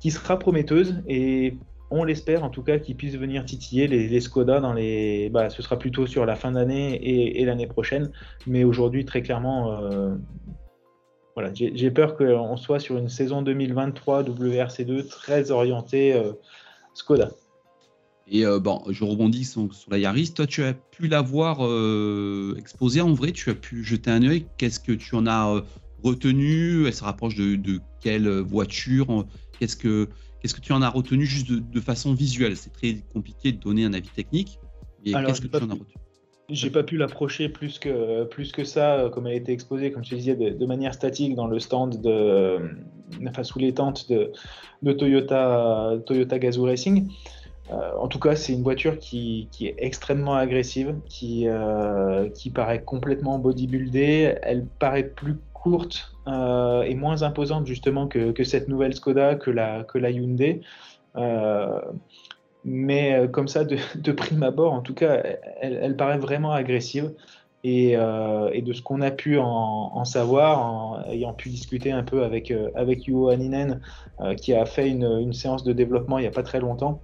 [0.00, 1.56] qui sera prometteuse et
[1.90, 5.30] on l'espère en tout cas qu'ils puissent venir titiller les, Skoda dans les.
[5.30, 6.94] Bah, ce sera plutôt sur la fin d'année
[7.40, 8.10] et, l'année prochaine,
[8.46, 10.14] mais aujourd'hui très clairement, euh,
[11.34, 16.32] voilà, j'ai peur qu'on soit sur une saison 2023 WRC2 très orientée euh,
[16.94, 17.30] Skoda.
[18.30, 20.34] Et euh, bon, je rebondis sur, la Yaris.
[20.34, 21.60] Toi, tu as pu la voir
[22.58, 23.32] exposée en vrai.
[23.32, 24.46] Tu as pu jeter un œil.
[24.58, 25.62] Qu'est-ce que tu en as
[26.04, 26.86] retenu?
[26.86, 29.24] Elle se rapproche de quelle voiture?
[29.58, 30.08] Qu'est-ce que
[30.40, 32.56] Qu'est-ce que tu en as retenu juste de, façon visuelle?
[32.56, 34.60] C'est très compliqué de donner un avis technique.
[35.04, 35.94] qu'est-ce que tu en as retenu?
[36.50, 39.92] j'ai pas pu l'approcher plus que, plus que ça, euh, comme elle a été exposée,
[39.92, 42.58] comme tu disais, de, manière statique dans le stand de, euh,
[43.26, 44.32] enfin, sous les tentes de,
[44.82, 47.10] de Toyota, Toyota Gazoo Racing.
[47.70, 51.46] Euh, en tout cas, c'est une voiture qui, qui, est extrêmement agressive, qui,
[52.34, 54.36] qui paraît complètement bodybuildée.
[54.42, 59.84] Elle paraît plus courte euh, et moins imposante justement que, cette nouvelle Skoda, que la,
[59.84, 60.60] que la Hyundai.
[61.16, 61.80] Euh,
[62.64, 65.22] mais euh, comme ça, de, prime abord, en tout cas,
[65.60, 67.12] elle, elle paraît vraiment agressive.
[67.64, 72.22] Et, et de ce qu'on a pu en, savoir, en ayant pu discuter un peu
[72.22, 73.80] avec, avec Haninen,
[74.40, 77.02] qui a fait une, une, séance de développement il n'y a pas très longtemps,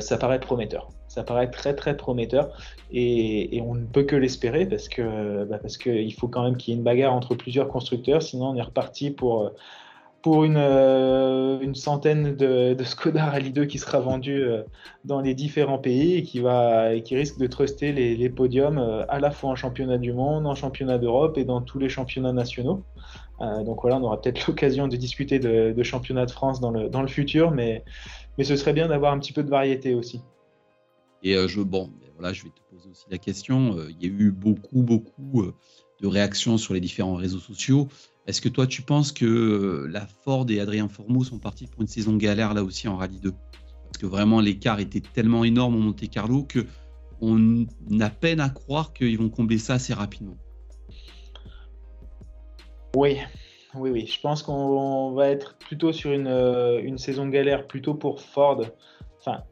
[0.00, 0.90] ça paraît prometteur.
[1.08, 2.56] Ça paraît très très prometteur.
[2.92, 6.72] Et, on ne peut que l'espérer parce que bah parce qu'il faut quand même qu'il
[6.72, 9.52] y ait une bagarre entre plusieurs constructeurs, sinon on est reparti pour
[10.22, 14.62] pour une, euh, une centaine de, de, Skoda Rally 2 qui sera vendu euh,
[15.04, 18.78] dans les différents pays et qui va et qui risque de truster les, les podiums
[18.78, 21.88] euh, à la fois en championnat du monde, en championnat d'Europe et dans tous les
[21.88, 22.82] championnats nationaux.
[23.64, 26.90] donc voilà, on aura peut-être l'occasion de discuter de, de, championnat de France dans le,
[26.90, 27.84] dans le futur, mais,
[28.38, 30.20] mais ce serait bien d'avoir un petit peu de variété aussi.
[31.22, 33.76] Et euh, je, bon, voilà, je vais te poser aussi la question.
[33.76, 35.54] Euh, il y a eu beaucoup, beaucoup euh,
[36.00, 37.88] de réactions sur les différents réseaux sociaux.
[38.26, 41.88] Est-ce que toi, tu penses que la Ford et Adrien Formeau sont partis pour une
[41.88, 45.80] saison galère là aussi en Rallye 2 Parce que vraiment, l'écart était tellement énorme au
[45.80, 46.66] Monte Carlo que
[47.22, 47.66] on
[48.00, 50.38] a peine à croire qu'ils vont combler ça assez rapidement.
[52.96, 53.18] Oui,
[53.74, 54.06] oui, oui.
[54.06, 56.28] Je pense qu'on va être plutôt sur une,
[56.82, 58.62] une saison galère plutôt pour Ford.
[59.18, 59.42] Enfin,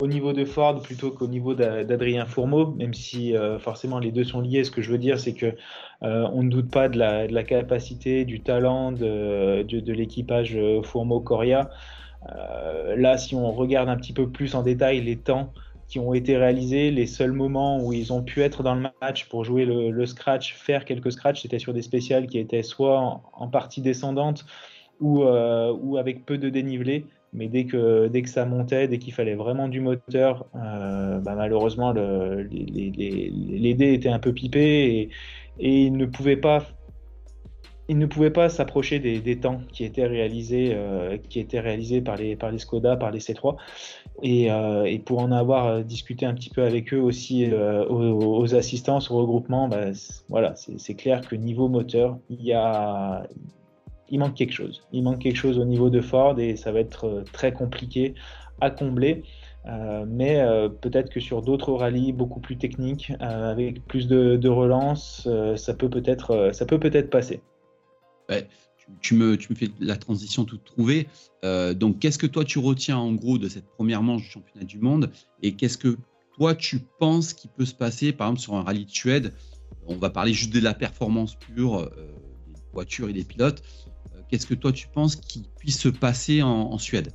[0.00, 4.24] au niveau de Ford plutôt qu'au niveau d'Adrien Fourmeau, même si euh, forcément les deux
[4.24, 4.64] sont liés.
[4.64, 5.54] Ce que je veux dire, c'est que
[6.02, 11.70] euh, on ne doute pas de la, capacité, du talent de, de, l'équipage euh, Fourmeau-Coria.
[12.96, 15.52] là, si on regarde un petit peu plus en détail les temps
[15.88, 19.28] qui ont été réalisés, les seuls moments où ils ont pu être dans le match
[19.28, 23.48] pour jouer le, scratch, faire quelques scratchs, c'était sur des spéciales qui étaient soit en,
[23.48, 24.44] partie descendante
[25.00, 27.06] ou, ou avec peu de dénivelé.
[27.32, 31.34] Mais dès que, dès que ça montait, dès qu'il fallait vraiment du moteur, euh, bah,
[31.34, 35.10] malheureusement, le, les, les, dés étaient un peu pipés et,
[35.58, 36.64] et il ne pouvait pas
[37.88, 42.16] il ne pouvait pas s'approcher des, temps qui étaient réalisés, euh, qui étaient réalisés par
[42.16, 43.56] les, par les Skoda, par les C3.
[44.22, 48.54] Et, euh, et pour en avoir discuté un petit peu avec eux aussi aux, aux,
[48.54, 49.86] assistances, au regroupement, bah,
[50.28, 53.26] voilà, c'est clair que niveau moteur, il y a,
[54.10, 54.82] il manque quelque chose.
[54.92, 58.14] Il manque quelque chose au niveau de Ford et ça va être très compliqué
[58.60, 59.22] à combler.
[60.06, 60.44] mais
[60.82, 66.52] peut-être que sur d'autres rallyes beaucoup plus techniques, avec plus de, relance, ça peut peut-être
[66.66, 67.08] peut peut-être
[69.00, 71.08] tu, me, tu me fais la transition toute trouvée.
[71.42, 74.78] donc, qu'est-ce que toi tu retiens en gros de cette première manche du championnat du
[74.78, 75.10] monde
[75.42, 75.96] et qu'est-ce que
[76.38, 79.34] toi tu penses qu'il peut se passer, par exemple, sur un rallye de Suède?
[79.86, 81.88] On va parler juste de la performance pure euh,
[82.48, 83.62] des voitures et des pilotes.
[84.14, 87.12] Euh, qu'est-ce que toi tu penses qu'il puisse se passer en, Suède?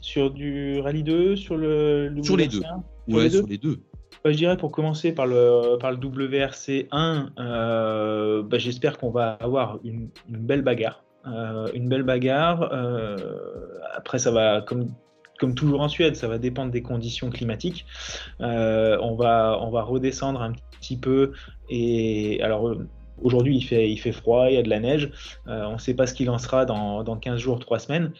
[0.00, 2.62] Sur du rallye 2, sur le, Sur les deux.
[3.08, 3.80] ouais, sur les deux.
[4.24, 9.32] Bah, je dirais pour commencer par le, par le WRC1, euh, bah, j'espère qu'on va
[9.40, 11.02] avoir une, belle bagarre.
[11.74, 12.72] une belle bagarre.
[13.96, 14.88] après, ça va, comme
[15.42, 17.84] comme toujours en Suède, ça va dépendre des conditions climatiques.
[18.40, 21.32] Euh, on, va, on va redescendre un petit peu.
[21.68, 22.76] Et alors,
[23.20, 25.10] aujourd'hui, il fait, il fait froid, il y a de la neige.
[25.48, 28.12] Euh, on ne sait pas ce qu'il en sera dans, dans 15 jours, 3 semaines.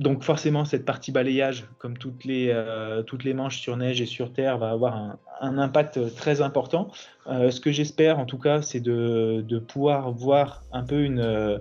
[0.00, 4.06] Donc forcément, cette partie balayage, comme toutes les, euh, toutes les manches sur neige et
[4.06, 4.96] sur terre, va avoir
[5.40, 6.90] un, impact très important.
[7.26, 11.58] ce que j'espère, en tout cas, c'est de, de, pouvoir voir un peu une,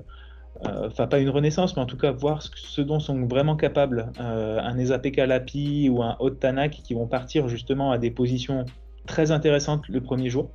[0.66, 4.12] euh, enfin pas une renaissance, mais en tout cas voir ce, dont sont vraiment capables
[4.20, 8.66] euh, un Esa Lapi ou un Haute Tanak qui vont partir justement à des positions
[9.10, 10.52] très intéressantes le premier jour.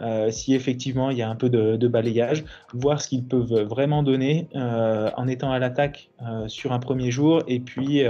[0.00, 4.02] Euh, si effectivement il y a un peu de, balayage, voir ce qu'ils peuvent vraiment
[4.02, 8.02] donner euh, en étant à l'attaque euh, sur un premier jour et puis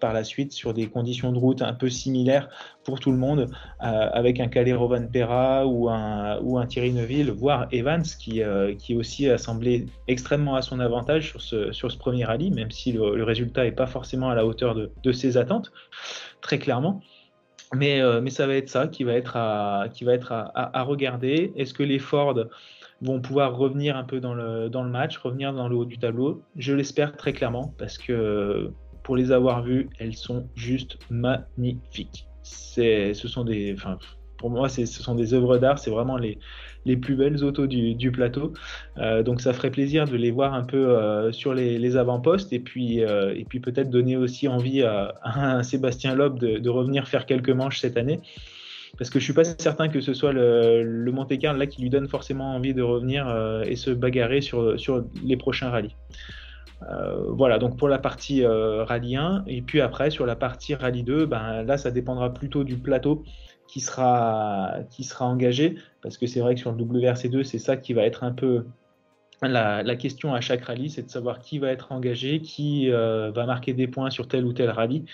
[0.00, 2.50] par la suite sur des conditions de route un peu similaires
[2.84, 3.50] pour tout le monde
[3.80, 8.42] avec un Calero Van Pera ou un, ou un Thierry Neuville, voire Evans qui,
[8.78, 12.70] qui aussi a semblé extrêmement à son avantage sur ce, sur ce premier rallye, même
[12.70, 15.72] si le, résultat n'est pas forcément à la hauteur de ses attentes,
[16.42, 17.00] très clairement.
[17.74, 21.52] Mais, euh, mais ça va être ça qui va être à, regarder.
[21.56, 22.38] Est-ce que les Ford
[23.02, 26.42] vont pouvoir revenir un peu dans le, match, revenir dans le haut du tableau?
[26.56, 28.70] Je l'espère très clairement parce que
[29.02, 32.26] pour les avoir vues, elles sont juste magnifiques.
[32.42, 33.74] Ce sont des,
[34.38, 35.78] pour moi, ce sont des œuvres d'art.
[35.78, 36.38] C'est vraiment les,
[36.86, 38.54] les plus belles autos du, plateau.
[38.96, 42.60] Euh, donc ça ferait plaisir de les voir un peu euh, sur les, avant-postes et
[42.60, 47.80] puis, euh, puis peut-être donner aussi envie à, Sébastien Loeb de, revenir faire quelques manches
[47.80, 48.20] cette année.
[48.98, 51.82] Parce que je suis pas certain que ce soit le, le Monte Carlo là qui
[51.82, 53.26] lui donne forcément envie de revenir
[53.66, 55.96] et se bagarrer sur, sur les prochains rallyes.
[57.28, 61.26] voilà, donc pour la partie rallye 1, et puis après sur la partie rallye 2,
[61.26, 63.22] ben, là ça dépendra plutôt du plateau
[63.68, 64.80] qui sera,
[65.20, 68.32] engagé, parce que c'est vrai que sur le WRC2, c'est ça qui va être un
[68.32, 68.66] peu
[69.42, 73.46] la, question à chaque rallye, c'est de savoir qui va être engagé, qui euh, va
[73.46, 75.04] marquer des points sur tel ou tel rallye.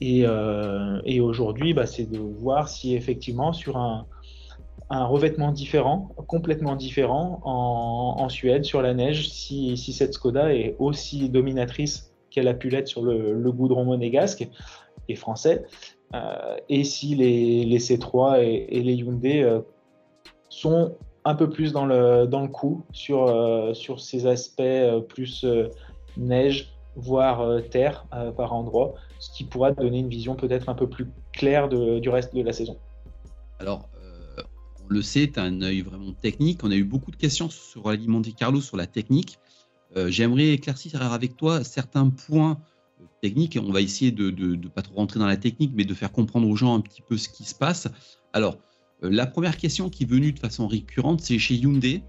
[0.00, 4.06] Et, euh, aujourd'hui, bah, c'est de voir si effectivement sur un,
[4.88, 11.28] un, revêtement différent, complètement différent en, Suède, sur la neige, si, cette Skoda est aussi
[11.28, 14.48] dominatrice qu'elle a pu l'être sur le, le goudron monégasque
[15.08, 15.64] et français,
[16.68, 19.60] et si les, les C3 et, les Hyundai euh,
[20.48, 24.62] sont un peu plus dans le, dans le coup sur, euh, sur ces aspects
[25.08, 25.44] plus
[26.16, 31.06] neige, voire terre par endroit, ce qui pourra donner une vision peut-être un peu plus
[31.32, 32.76] claire du reste de la saison.
[33.60, 33.88] Alors,
[34.84, 36.64] on le sait, tu as un œil vraiment technique.
[36.64, 39.38] On a eu beaucoup de questions sur Monte Carlo, sur la technique.
[39.94, 42.58] J'aimerais éclaircir avec toi certains points
[43.22, 43.58] technique.
[43.62, 46.48] On va essayer de ne pas trop rentrer dans la technique, mais de faire comprendre
[46.48, 47.88] aux gens un petit peu ce qui se passe.
[48.32, 48.58] Alors,
[49.02, 52.02] euh, la première question qui est venue de façon récurrente, c'est chez Hyundai.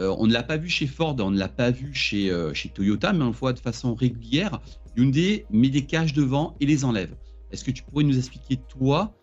[0.00, 2.52] Euh, on ne l'a pas vu chez Ford, on ne l'a pas vu chez, euh,
[2.52, 4.60] chez Toyota, mais on le voit de façon régulière.
[4.96, 7.16] Hyundai met des caches devant et les enlève.
[7.50, 9.14] Est-ce que tu pourrais nous expliquer, toi,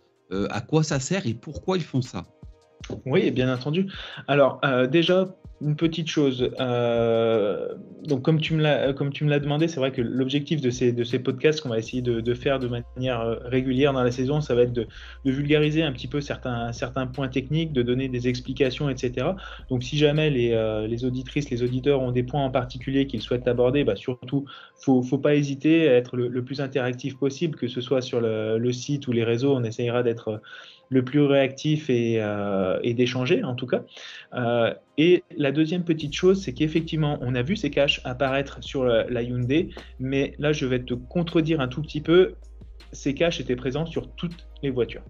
[0.49, 2.25] à quoi ça sert et pourquoi ils font ça?
[3.05, 3.87] Oui, bien entendu.
[4.27, 5.27] Alors, déjà,
[5.63, 6.49] une petite chose.
[6.59, 7.69] Euh,
[8.03, 10.69] donc, comme tu me l'as, comme tu me l'as demandé, c'est vrai que l'objectif de
[10.69, 14.11] ces, de ces podcasts qu'on va essayer de, faire de manière euh, régulière dans la
[14.11, 14.87] saison, ça va être de,
[15.23, 19.27] vulgariser un petit peu certains, certains points techniques, de donner des explications, etc.
[19.69, 23.21] Donc, si jamais les, euh, les auditrices, les auditeurs ont des points en particulier qu'ils
[23.21, 27.67] souhaitent aborder, bah, surtout, faut, faut pas hésiter à être le, plus interactif possible, que
[27.69, 29.55] ce soit sur le, le site ou les réseaux.
[29.55, 30.41] On essayera d'être
[30.93, 33.83] le plus réactif et, euh, d'échanger en tout cas.
[34.33, 38.85] Euh, et la deuxième petite chose, c'est qu'effectivement, on a vu ces caches apparaître sur
[38.85, 42.35] la, Hyundai, mais là, je vais te contredire un tout petit peu.
[42.91, 45.03] Ces caches étaient présents sur toutes les voitures.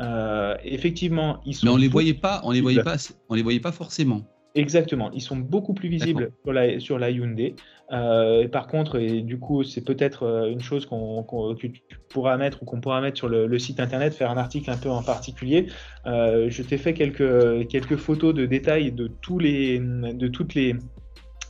[0.00, 1.66] Euh, effectivement, ils sont.
[1.66, 2.96] Mais on les voyait pas, on les voyait pas,
[3.28, 4.22] on les voyait pas forcément.
[4.56, 7.56] Exactement, ils sont beaucoup plus visibles sur la, sur la Hyundai.
[7.92, 12.36] Euh, par contre, et du coup, c'est peut-être euh, une chose qu'on, que tu pourras
[12.36, 15.02] mettre ou qu'on pourra mettre sur le, site internet, faire un article un peu en
[15.02, 15.66] particulier.
[16.06, 20.74] Euh, je t'ai fait quelques, quelques photos de détails de, tous les, de toutes les,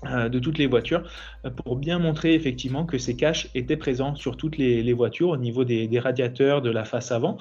[0.05, 1.03] de toutes les voitures
[1.65, 5.65] pour bien montrer effectivement que ces caches étaient présents sur toutes les, voitures au niveau
[5.65, 7.37] des, radiateurs de la face avant.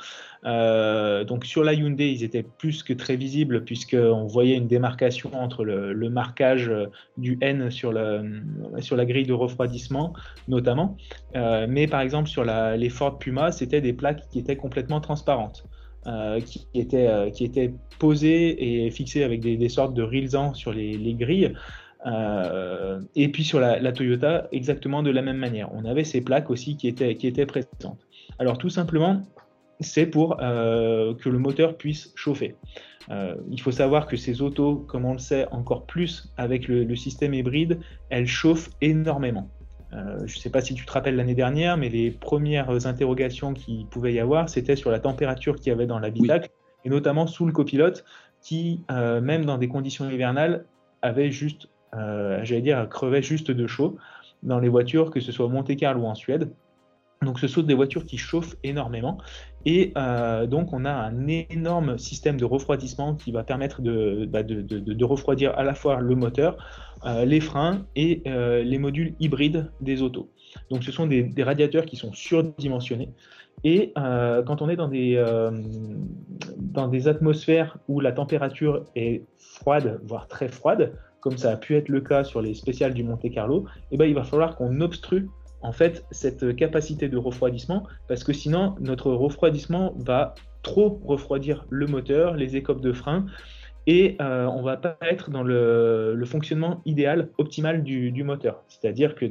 [0.45, 5.31] Euh, donc sur la Hyundai, ils étaient plus que très visibles puisqu'on voyait une démarcation
[5.33, 6.71] entre le, marquage
[7.17, 10.13] du N sur, la grille de refroidissement
[10.47, 10.97] notamment.
[11.33, 15.65] mais par exemple sur les Ford Puma, c'était des plaques qui étaient complètement transparentes.
[16.45, 21.53] qui, étaient, posées et fixées avec des, sortes de rilsans sur les, les grilles
[22.05, 25.69] euh, et puis sur la, Toyota, exactement de la même manière.
[25.73, 28.07] On avait ces plaques aussi qui étaient présentes.
[28.39, 29.21] Alors tout simplement,
[29.83, 32.55] c'est pour euh, que le moteur puisse chauffer.
[33.09, 36.95] Euh, il faut savoir que ces autos, comme on le sait encore plus avec le,
[36.95, 37.79] système hybride,
[38.09, 39.49] elles chauffent énormément.
[39.91, 43.85] je ne sais pas si tu te rappelles l'année dernière, mais les premières interrogations qu'il
[43.87, 46.49] pouvait y avoir, c'était sur la température qu'il y avait dans l'habitacle,
[46.85, 48.05] et notamment sous le copilote,
[48.41, 50.65] qui, même dans des conditions hivernales,
[51.01, 53.97] avait juste euh, j'allais dire, crevait juste de chaud
[54.41, 56.51] dans les voitures, que ce soit au Monte Carlo ou en Suède.
[57.23, 59.17] Donc ce sont des voitures qui chauffent énormément
[59.65, 64.41] et euh, donc on a un énorme système de refroidissement qui va permettre de, bah,
[65.05, 66.57] refroidir à la fois le moteur,
[67.05, 70.29] euh, les freins et les modules hybrides des autos.
[70.69, 73.09] Donc ce sont des, radiateurs qui sont surdimensionnés
[73.63, 75.23] et quand on est dans des,
[76.57, 80.93] dans des atmosphères où la température est froide, voire très froide,
[81.23, 84.03] comme ça a pu être le cas sur les spéciales du Monte Carlo, eh ben,
[84.03, 85.29] il va falloir qu'on obstrue
[85.63, 91.87] en fait cette capacité de refroidissement parce que sinon notre refroidissement va trop refroidir le
[91.87, 93.25] moteur, les écopes de frein
[93.85, 98.63] et on euh, on va pas être dans le, fonctionnement idéal, optimal du, moteur.
[98.67, 99.25] C'est-à-dire que,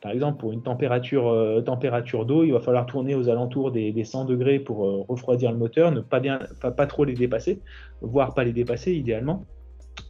[0.00, 4.04] par exemple, pour une température, euh, température d'eau, il va falloir tourner aux alentours des,
[4.04, 7.60] 100 degrés pour euh, refroidir le moteur, ne pas, bien, pas trop les dépasser,
[8.00, 9.44] voire pas les dépasser idéalement.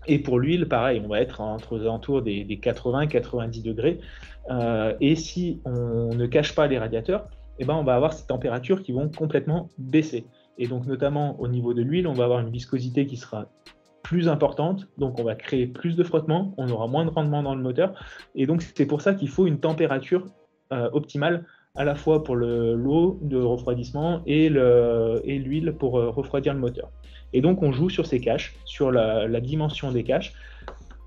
[0.07, 4.01] Et pour l'huile, pareil, on va être entre les alentours des, 80-90 degrés.
[4.51, 7.29] Euh, et si on ne cache pas les radiateurs,
[7.59, 10.27] eh ben, on va avoir ces températures qui vont complètement baisser.
[10.59, 13.47] Et donc, notamment au niveau de l'huile, on va avoir une viscosité qui sera
[14.03, 17.55] plus importante, donc on va créer plus de frottement, on aura moins de rendement dans
[17.55, 17.95] le moteur.
[18.35, 20.27] Et donc, c'est pour ça qu'il faut une température
[20.73, 26.61] euh, optimale à la fois pour l'eau de refroidissement et l'huile pour euh, refroidir le
[26.61, 26.91] moteur.
[27.33, 30.33] Et donc, on joue sur ces caches, sur la, dimension des caches,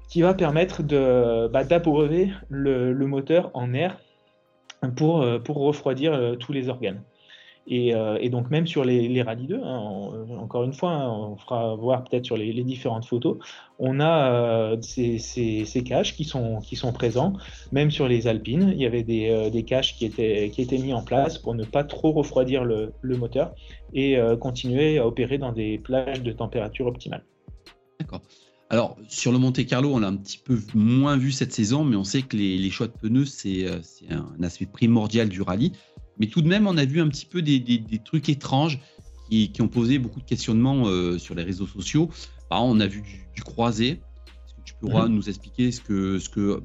[0.09, 0.81] qui va permettre
[1.49, 3.97] bah, d'abreuver le, moteur en air
[4.95, 7.01] pour, euh, refroidir euh, tous les organes.
[7.71, 11.35] Euh, et, donc même sur les, les rallyes 2, hein, encore une fois, hein, on
[11.35, 13.37] fera voir peut-être sur les, différentes photos,
[13.79, 17.33] on a euh, ces, caches qui sont, qui présents,
[17.71, 21.03] même sur les Alpines, il y avait des, euh, caches qui étaient, qui mis en
[21.03, 23.53] place pour ne pas trop refroidir le, moteur
[23.93, 27.23] et continuer à opérer dans des plages de température optimale.
[27.99, 28.21] D'accord.
[28.69, 31.95] Alors, sur le Monte Carlo, on l'a un petit peu moins vu cette saison, mais
[31.95, 33.65] on sait que les choix de pneus, c'est
[34.11, 35.71] un aspect primordial du rallye.
[36.19, 38.79] Mais tout de même, on a vu un petit peu des, trucs étranges
[39.29, 42.09] qui, ont posé beaucoup de questionnements euh, sur les réseaux sociaux.
[42.49, 43.03] Par exemple, on a vu
[43.33, 43.87] du, croisé.
[43.89, 45.15] Est-ce que tu pourras mhm.
[45.15, 46.61] nous expliquer ce que, ce que,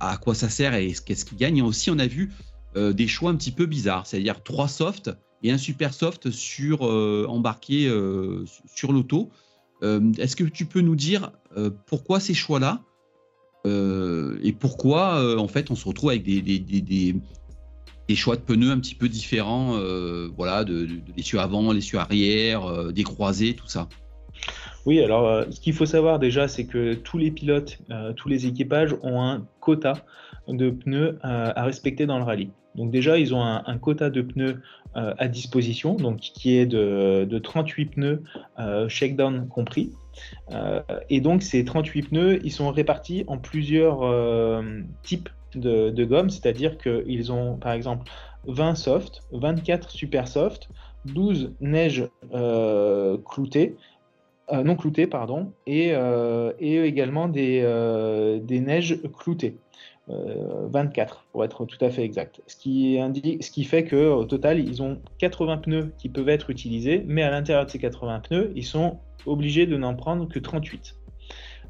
[0.00, 1.58] à quoi ça sert et qu'est-ce qui gagne?
[1.58, 2.32] Et aussi, on a vu
[2.76, 5.10] euh, des choix un petit peu bizarres, c'est-à-dire trois softs
[5.42, 7.90] et un super soft sur, euh, embarqué
[8.72, 9.30] sur l'auto.
[9.82, 11.32] Est-ce que tu peux nous dire
[11.86, 12.82] pourquoi ces choix-là
[13.64, 17.16] et pourquoi en fait on se retrouve avec des, des
[18.16, 22.92] choix de pneus un petit peu différents, euh, voilà, de, l'essieu avant, l'essieu arrière, euh,
[22.92, 23.88] des croisés, tout ça.
[24.84, 27.78] Oui, alors euh, ce qu'il faut savoir déjà, c'est que tous les pilotes,
[28.16, 29.94] tous les équipages ont un quota
[30.48, 32.50] de pneus à respecter dans le rallye.
[32.74, 34.60] Donc déjà, ils ont un, quota de pneus
[34.94, 38.22] à disposition, donc qui est de, de 38 pneus,
[38.88, 39.92] shakedown compris.
[41.10, 44.64] et donc ces 38 pneus, ils sont répartis en plusieurs
[45.04, 48.10] types de, gomme, c'est-à-dire qu'ils ont par exemple
[48.46, 50.68] 20 soft, 24 super soft,
[51.06, 53.76] 12 neiges euh, cloutées,
[54.52, 57.62] euh, non cloutées, pardon, et, euh, et également des,
[58.48, 59.56] neiges cloutées.
[60.08, 62.42] 24 pour être tout à fait exact.
[62.46, 62.98] Ce qui,
[63.40, 67.30] ce qui fait qu'au total, ils ont 80 pneus qui peuvent être utilisés, mais à
[67.30, 70.96] l'intérieur de ces 80 pneus, ils sont obligés de n'en prendre que 38.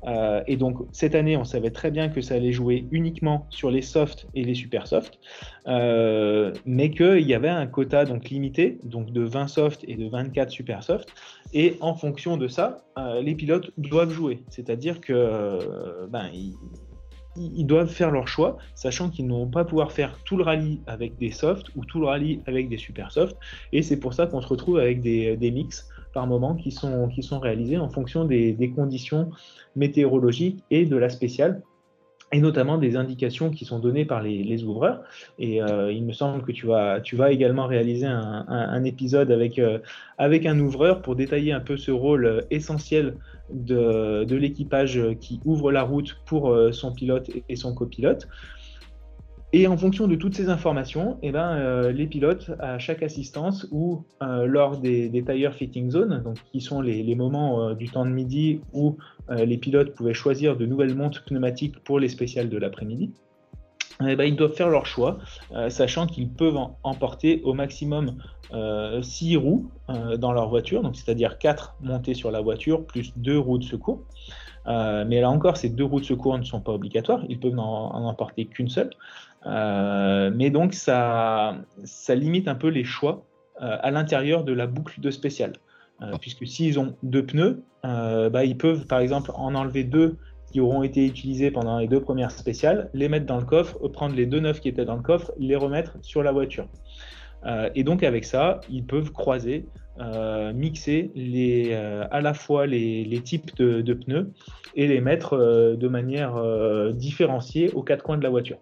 [0.07, 3.71] Euh, et donc cette année, on savait très bien que ça allait jouer uniquement sur
[3.71, 5.19] les softs et les super softs,
[5.69, 10.09] euh, mais qu'il y avait un quota donc limité, donc de 20 softs et de
[10.09, 11.09] 24 super softs.
[11.53, 16.31] Et en fonction de ça, euh, les pilotes doivent jouer, c'est-à-dire que ben,
[17.37, 20.81] ils, doivent faire leur choix, sachant qu'ils ne vont pas pouvoir faire tout le rallye
[20.87, 23.37] avec des softs ou tout le rallye avec des super softs.
[23.73, 27.09] Et c'est pour ça qu'on se retrouve avec des, des mix par moment qui sont,
[27.09, 29.31] qui sont réalisés en fonction des, conditions
[29.77, 31.63] météorologiques et de la spéciale.
[32.35, 35.03] et notamment des indications qui sont données par les, ouvreurs.
[35.39, 35.61] Et
[35.91, 39.61] il me semble que tu vas, tu vas également réaliser un, épisode avec,
[40.17, 43.17] avec un ouvreur pour détailler un peu ce rôle essentiel
[43.53, 48.29] de, de l'équipage qui ouvre la route pour son pilote et son copilote.
[49.55, 53.67] Et en fonction de toutes ces informations, eh ben, euh, les pilotes, à chaque assistance
[53.71, 58.11] ou euh, lors des, tire fitting zones, qui sont les, moments euh, du temps de
[58.11, 58.97] midi où
[59.31, 63.13] les pilotes pouvaient choisir de nouvelles montres pneumatiques pour les spéciales de l'après-midi,
[64.07, 65.19] eh ben, ils doivent faire leur choix,
[65.69, 68.17] sachant qu'ils peuvent emporter au maximum
[69.01, 69.71] 6 roues
[70.19, 74.03] dans leur voiture, c'est-à-dire 4 montées sur la voiture plus 2 roues de secours.
[74.67, 78.07] Mais là encore, ces deux roues de secours ne sont pas obligatoires, ils peuvent n'en
[78.07, 78.91] emporter qu'une seule.
[79.47, 83.25] Euh, mais donc, ça, ça limite un peu les choix
[83.61, 85.53] euh, à l'intérieur de la boucle de spécial.
[86.01, 90.17] Euh, puisque s'ils ont deux pneus, bah, ils peuvent par exemple en enlever deux
[90.51, 94.15] qui auront été utilisés pendant les deux premières spéciales, les mettre dans le coffre, prendre
[94.15, 96.67] les deux neufs qui étaient dans le coffre, les remettre sur la voiture.
[97.75, 99.67] Et donc avec ça, ils peuvent croiser,
[100.55, 104.33] mixer les, à la fois les, les types de, de, pneus
[104.75, 105.37] et les mettre
[105.79, 106.35] de manière
[106.93, 108.59] différenciée aux quatre coins de la voiture.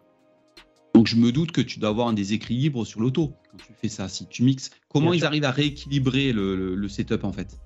[0.95, 3.89] Donc je me doute que tu dois avoir un déséquilibre sur l'auto quand tu fais
[3.89, 4.09] ça.
[4.09, 7.59] Si tu mixes, comment ils arrivent à rééquilibrer le, setup en fait?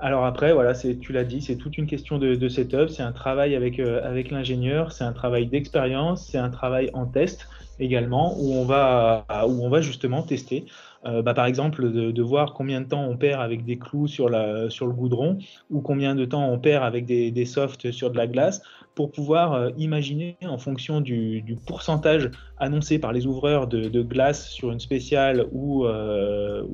[0.00, 3.56] Alors après, voilà, tu l'as dit, c'est toute une question de, setup, c'est un travail
[3.56, 7.48] avec, euh, avec l'ingénieur, c'est un travail d'expérience, c'est un travail en test
[7.78, 10.66] également, où on va, où on va justement tester.
[11.06, 14.28] Euh, bah, par exemple, de, voir combien de temps on perd avec des clous sur,
[14.28, 15.38] le goudron,
[15.70, 18.62] ou combien de temps on perd avec des, softs sur de la glace,
[18.94, 24.72] pour pouvoir euh, imaginer en fonction du, pourcentage annoncé par les ouvreurs de, glace sur
[24.72, 26.64] une spéciale ou, euh,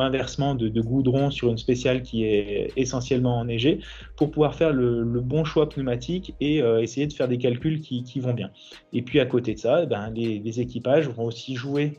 [0.00, 3.80] inversement de, goudron sur une spéciale qui est essentiellement enneigée,
[4.16, 8.34] pour pouvoir faire le, bon choix pneumatique et essayer de faire des calculs qui, vont
[8.34, 8.50] bien.
[8.92, 11.98] Et puis à côté de ça, eh ben, les, équipages vont aussi jouer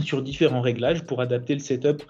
[0.00, 2.02] sur différents réglages pour adapter le setup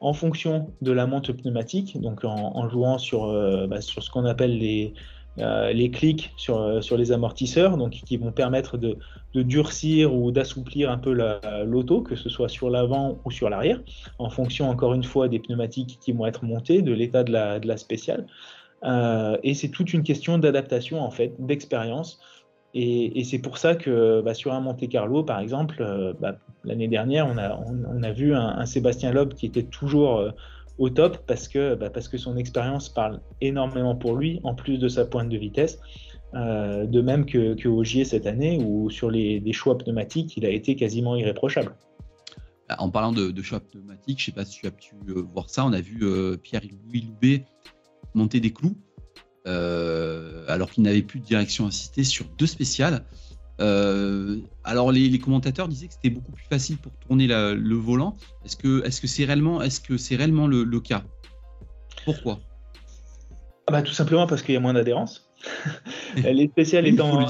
[0.00, 3.32] en fonction de la monte pneumatique, donc en, jouant sur,
[3.66, 4.94] bah, sur ce qu'on appelle les,
[5.40, 8.98] euh, les clics sur, euh, sur les amortisseurs, donc qui vont permettre de,
[9.34, 11.12] durcir ou d'assouplir un peu
[11.64, 13.80] l'auto, que ce soit sur l'avant ou sur l'arrière,
[14.18, 17.60] en fonction encore une fois des pneumatiques qui vont être montées, de l'état de la,
[17.60, 18.26] de la spéciale.
[18.82, 22.18] Euh, et c'est toute une question d'adaptation en fait, d'expérience.
[22.74, 27.26] Et, c'est pour ça que bah, sur un Monte Carlo, par exemple, bah, l'année dernière,
[27.26, 30.32] on a, on, a vu un, Sébastien Loeb qui était toujours
[30.78, 34.78] au top parce que, bah, parce que son expérience parle énormément pour lui, en plus
[34.78, 35.78] de sa pointe de vitesse.
[36.34, 40.50] Euh, de même que, que Ogier cette année, où sur les, choix pneumatiques, il a
[40.50, 41.74] été quasiment irréprochable.
[42.78, 45.48] En parlant de, choix pneumatiques, je ne sais pas si tu as pu euh, voir
[45.48, 47.44] ça, on a vu euh, Pierre-Louis Loubet
[48.14, 48.76] monter des clous,
[50.48, 53.04] alors qu'il n'avait plus de direction assistée sur deux spéciales.
[53.60, 58.16] Euh, alors les, commentateurs disaient que c'était beaucoup plus facile pour tourner le volant.
[58.44, 61.02] Est-ce que est-ce que c'est réellement est-ce que c'est réellement le, le cas?
[62.04, 62.40] Pourquoi?
[63.66, 65.28] Ah bah, tout simplement parce qu'il y a moins d'adhérence.
[66.16, 67.26] les spéciales étant,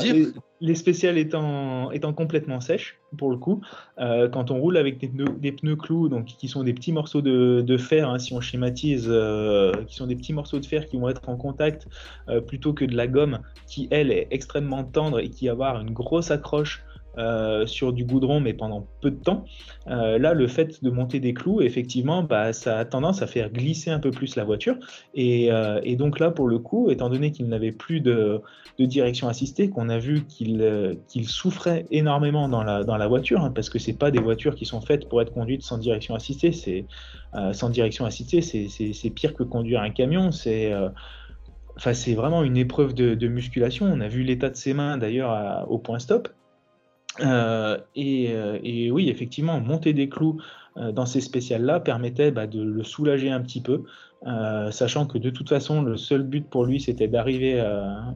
[0.61, 3.61] les, spéciales étant, complètement sèches, pour le coup,
[3.98, 7.62] euh, quand on roule avec des pneus, clous, donc qui sont des petits morceaux de,
[7.62, 10.96] de fer, hein, si on schématise, euh, qui sont des petits morceaux de fer qui
[10.96, 11.88] vont être en contact
[12.28, 15.80] euh, plutôt que de la gomme qui, elle, est extrêmement tendre et qui va avoir
[15.80, 16.82] une grosse accroche
[17.19, 19.45] euh, sur du goudron, mais pendant peu de temps.
[19.89, 23.51] Euh, là, le fait de monter des clous, effectivement, bah, ça a tendance à faire
[23.51, 24.77] glisser un peu plus la voiture.
[25.14, 28.41] Et, euh, donc là, pour le coup, étant donné qu'il n'avait plus de,
[28.79, 33.99] direction assistée, qu'on a vu qu'il souffrait énormément dans la, voiture, hein, parce que c'est
[33.99, 36.53] pas des voitures qui sont faites pour être conduites sans direction assistée.
[36.53, 36.85] C'est
[37.53, 40.31] sans direction assistée, c'est pire que conduire un camion.
[40.31, 40.73] C'est
[41.77, 43.87] Enfin, c'est vraiment une épreuve de, musculation.
[43.87, 46.29] On a vu l'état de ses mains d'ailleurs au point stop.
[47.21, 50.41] Euh, euh, et, oui, effectivement, monter des clous
[50.77, 53.85] euh, dans ces spéciales-là permettait bah, de le soulager un petit peu,
[54.71, 57.62] sachant que de toute façon, le seul but pour lui, c'était d'arriver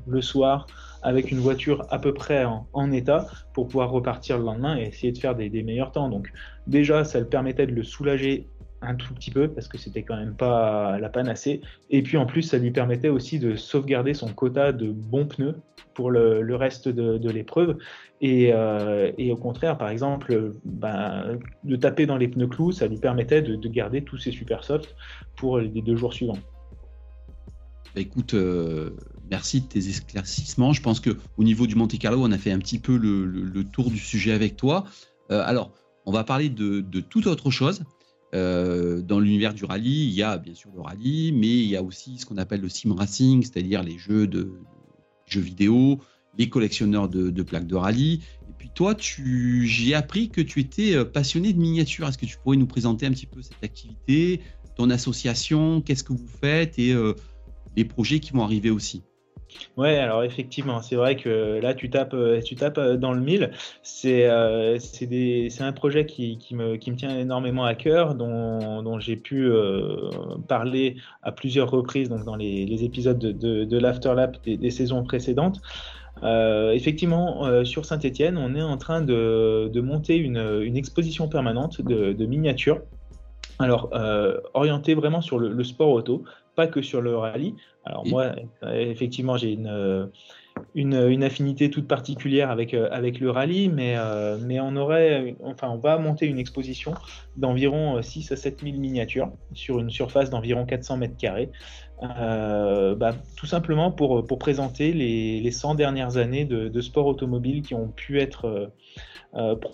[0.06, 0.66] le soir
[1.02, 5.12] avec une voiture à peu près en, état pour pouvoir repartir le lendemain et essayer
[5.12, 6.08] de faire des, des meilleurs temps.
[6.08, 6.32] Donc
[6.66, 8.48] déjà, ça le permettait de le soulager
[8.82, 11.60] un tout petit peu parce que c'était quand même pas la panacée.
[11.90, 15.56] Et puis en plus, ça lui permettait aussi de sauvegarder son quota de bons pneus
[15.94, 17.78] pour le, reste de, l'épreuve.
[18.22, 22.98] Euh, et, au contraire, par exemple, ben, de taper dans les pneus clous, ça lui
[22.98, 24.94] permettait de, garder tous ses super softs
[25.36, 26.38] pour les deux jours suivants.
[27.94, 28.90] Bah, écoute, euh,
[29.30, 30.72] merci de tes éclaircissements.
[30.72, 33.64] Je pense que au niveau du Monte Carlo, on a fait un petit peu le,
[33.64, 34.84] tour du sujet avec toi.
[35.30, 35.72] Euh, alors,
[36.06, 37.82] on va parler de, de toute autre chose.
[38.34, 41.76] Euh, dans l'univers du rallye, il y a bien sûr le rallye, mais il y
[41.76, 44.52] a aussi ce qu'on appelle le sim racing, c'est-à-dire les jeux de
[45.26, 45.98] jeux vidéo.
[46.38, 48.22] les collectionneurs de, plaques de rallye.
[48.48, 52.08] Et puis toi, j'ai appris que tu étais passionné de miniatures.
[52.08, 54.40] Est-ce que tu pourrais nous présenter un petit peu cette activité,
[54.74, 56.94] ton association, qu'est-ce que vous faites et
[57.76, 59.02] les projets qui vont arriver aussi?
[59.76, 63.20] Ouais, alors effectivement, c'est vrai que là, tu tapes, euh, tu tapes euh, dans le
[63.20, 63.50] mille.
[63.82, 64.78] C'est euh,
[65.60, 70.10] un projet qui, me, qui, me, tient énormément à cœur, dont, j'ai pu euh,
[70.48, 75.60] parler à plusieurs reprises donc dans les, épisodes de, l'Afterlap des, saisons précédentes.
[76.22, 82.80] Effectivement, sur Saint-Étienne, on est en train de, de monter une, exposition permanente de, miniatures.
[83.58, 83.90] Alors,
[84.54, 86.24] orientée vraiment sur le sport auto,
[86.54, 87.54] pas que sur le rallye.
[87.84, 90.10] Alors moi, effectivement, j'ai une,
[90.74, 95.68] une, affinité toute particulière avec, euh, avec le rallye, mais, euh, mais on aurait, enfin,
[95.70, 96.94] on va monter une exposition
[97.36, 101.50] d'environ 6 à 7 000 miniatures sur une surface d'environ 400 mètres carrés.
[102.02, 107.06] Euh, bah, tout simplement pour, pour présenter les, les 100 dernières années de, de, sport
[107.06, 108.66] automobile qui ont pu être euh,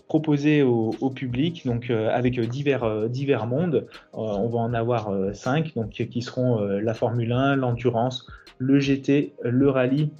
[0.06, 3.86] proposés au, au, public, donc euh, avec divers, divers mondes.
[4.12, 8.26] on va en avoir 5, donc qui seront la Formule 1, l'endurance,
[8.59, 10.11] le GT, le rallye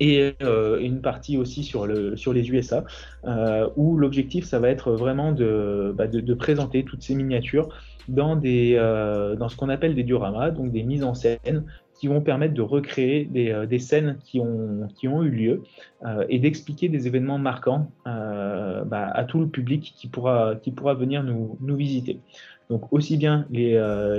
[0.00, 2.84] et euh, une partie aussi sur, le, sur les USA,
[3.24, 6.06] euh, où l'objectif, ça va être vraiment de, bah,
[6.38, 7.68] présenter toutes ces miniatures
[8.08, 11.64] dans, des, euh, dans ce qu'on appelle des dioramas, donc des mises en scène
[12.04, 15.62] qui vont permettre de recréer des, euh, des scènes qui ont, qui ont eu lieu
[16.04, 20.70] euh, et d'expliquer des événements marquants euh, bah, à tout le public qui pourra, qui
[20.70, 22.20] pourra venir nous, nous visiter.
[22.68, 23.72] Donc aussi bien les,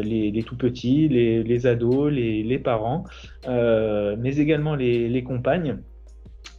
[0.04, 3.04] les, les tout petits, les, les ados, les, parents,
[3.48, 5.78] mais également les compagnes.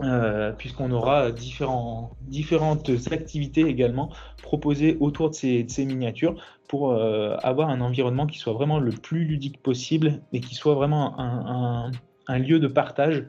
[0.03, 4.11] Euh, puisqu'on aura différentes activités également
[4.43, 6.35] proposées autour de ces, miniatures
[6.69, 10.75] pour euh, avoir un environnement qui soit vraiment le plus ludique possible et qui soit
[10.75, 13.25] vraiment un lieu de partage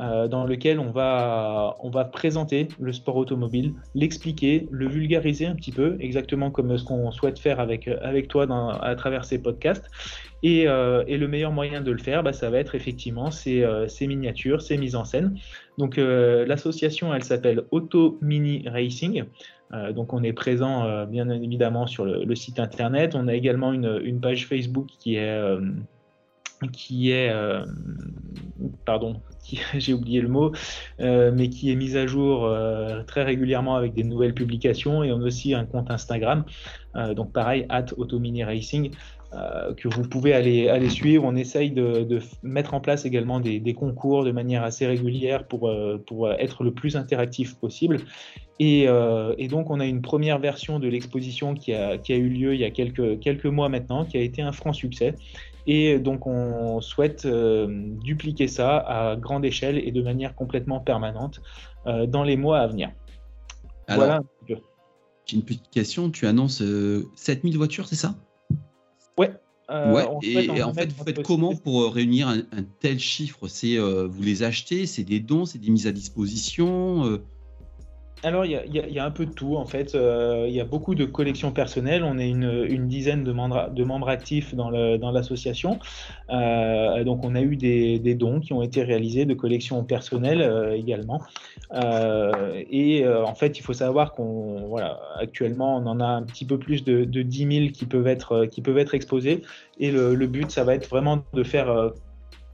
[0.00, 5.54] euh, dans lequel on va, on va présenter le sport automobile, l'expliquer, le vulgariser un
[5.54, 8.46] petit peu, exactement comme ce qu'on souhaite faire avec, avec toi
[8.80, 9.90] à travers ces podcasts.
[10.42, 13.62] Et, euh, et, le meilleur moyen de le faire, bah, ça va être effectivement ces,
[13.62, 15.38] euh, ces miniatures, ces mises en scène.
[15.76, 19.24] Donc l'association, elle s'appelle Auto Mini Racing.
[19.94, 23.14] Donc on est présent bien évidemment sur le, le, site internet.
[23.14, 25.58] On a également une, une page Facebook qui est
[26.68, 27.64] qui est, euh,
[28.84, 29.20] pardon,
[29.74, 30.52] j'ai oublié le mot,
[31.00, 35.12] euh, mais qui est mise à jour euh, très régulièrement avec des nouvelles publications et
[35.12, 36.44] on a aussi un compte Instagram,
[37.14, 38.90] donc pareil, at Automini Racing,
[39.76, 41.22] que vous pouvez aller, aller suivre.
[41.24, 45.44] On essaye de, de mettre en place également des, des, concours de manière assez régulière
[45.44, 45.72] pour,
[46.08, 47.98] pour être le plus interactif possible.
[48.58, 48.88] Et,
[49.38, 52.54] et, donc on a une première version de l'exposition qui a, qui a eu lieu
[52.54, 55.14] il y a quelques, quelques mois maintenant, qui a été un franc succès
[55.66, 57.66] et donc, on souhaite euh,
[58.02, 61.40] dupliquer ça à grande échelle et de manière complètement permanente
[61.86, 62.90] euh, dans les mois à venir.
[63.86, 64.22] Alors, voilà.
[65.26, 66.10] J'ai une petite question.
[66.10, 68.14] Tu annonces euh, 7000 voitures, c'est ça?
[69.16, 69.32] Ouais.
[69.70, 70.04] Euh, ouais.
[70.22, 73.46] Et, et en fait, vous faites comment pour réunir un, un tel chiffre?
[73.46, 77.20] C'est vous les achetez C'est des dons C'est des mises à disposition
[78.22, 79.94] alors, il y, a, un peu de tout, en fait.
[79.94, 82.04] Euh, il y a beaucoup de collections personnelles.
[82.04, 84.70] On est une, dizaine de membres, actifs dans
[85.10, 85.78] l'association.
[86.28, 90.76] Euh, donc, on a eu des, dons qui ont été réalisés de collections personnelles euh,
[90.76, 91.22] également.
[91.72, 94.76] Et en fait, il faut savoir qu'on,
[95.18, 98.94] actuellement, on en a un petit peu plus de, de 10 000 qui peuvent être,
[98.94, 99.42] exposés.
[99.78, 101.92] Et le but, ça va être vraiment de faire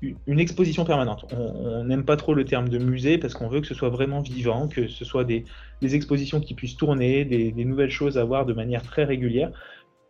[0.03, 1.24] une exposition permanente.
[1.32, 4.20] On n'aime pas trop le terme de musée parce qu'on veut que ce soit vraiment
[4.20, 5.44] vivant, que ce soit des,
[5.80, 9.51] des expositions qui puissent tourner, des, nouvelles choses à voir de manière très régulière,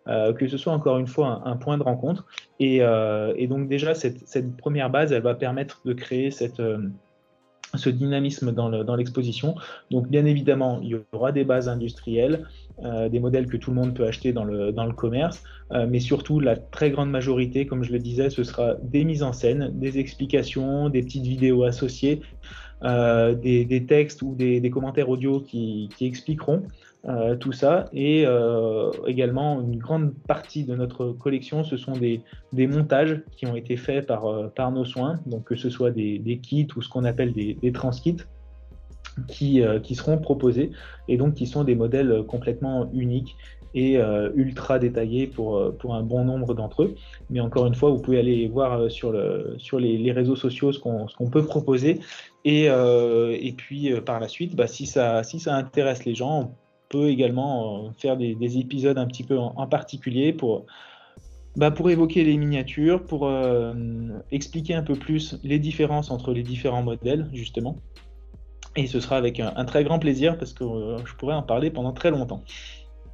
[0.08, 2.26] euh, que ce soit encore une fois un, point de rencontre.
[2.58, 6.60] Et, euh, et donc déjà, cette, cette, première base, elle va permettre de créer cette,
[6.60, 6.78] euh,
[7.74, 9.54] ce dynamisme dans l'exposition.
[9.56, 12.46] Le, Donc bien évidemment, il y aura des bases industrielles,
[12.84, 15.42] euh, des modèles que tout le monde peut acheter dans le, commerce,
[15.72, 19.22] euh, mais surtout la très grande majorité, comme je le disais, ce sera des mises
[19.22, 22.20] en scène, des explications, des petites vidéos associées,
[22.84, 26.62] euh, des, textes ou des, commentaires audio qui expliqueront
[27.08, 27.84] euh, tout ça.
[27.92, 32.20] Et euh, également, une grande partie de notre collection, ce sont des,
[32.52, 35.92] des montages qui ont été faits par, euh, par nos soins, donc que ce soit
[35.92, 38.16] des, des kits ou ce qu'on appelle des, des transkits.
[39.28, 40.72] Qui, qui, seront proposés
[41.08, 43.34] et donc qui sont des modèles complètement uniques
[43.74, 43.98] et
[44.34, 46.94] ultra détaillés pour, pour un bon nombre d'entre eux.
[47.30, 50.78] Mais encore une fois, vous pouvez aller voir sur, le, sur les, réseaux sociaux ce
[50.78, 51.98] qu'on qu'on peut proposer.
[52.44, 56.52] Et, et puis par la suite, bah, si, ça, si ça intéresse les gens,
[56.88, 60.66] peut également euh, faire des, des, épisodes un petit peu en, particulier pour,
[61.56, 63.72] bah, pour évoquer les miniatures, pour euh,
[64.30, 67.76] expliquer un peu plus les différences entre les différents modèles, justement.
[68.76, 70.64] Et ce sera avec un, très grand plaisir parce que
[71.06, 72.44] je pourrais en parler pendant très longtemps.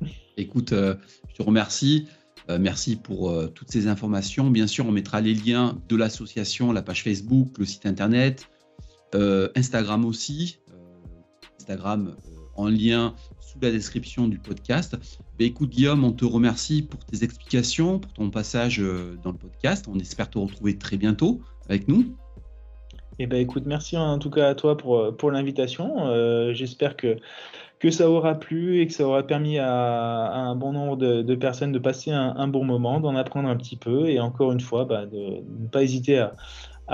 [0.36, 2.08] Écoute, je te remercie.
[2.48, 4.50] merci pour toutes ces informations.
[4.50, 8.48] Bien sûr, on mettra les liens de l'association, la page Facebook, le site internet,
[9.14, 10.58] Instagram aussi.
[11.60, 12.16] Instagram
[12.56, 14.96] en lien sous la description du podcast.
[15.38, 19.86] Écoute Guillaume, on te remercie pour tes explications, pour ton passage euh, dans le podcast.
[19.92, 22.16] On espère te retrouver très bientôt avec nous.
[23.18, 26.06] Eh ben, écoute, merci en tout cas à toi pour, euh, pour l'invitation.
[26.06, 27.16] Euh, j'espère que,
[27.80, 31.72] que ça aura plu et que ça aura permis à, un bon nombre de, personnes
[31.72, 35.06] de passer un, bon moment, d'en apprendre un petit peu et encore une fois, bah,
[35.06, 36.34] de ne pas hésiter à,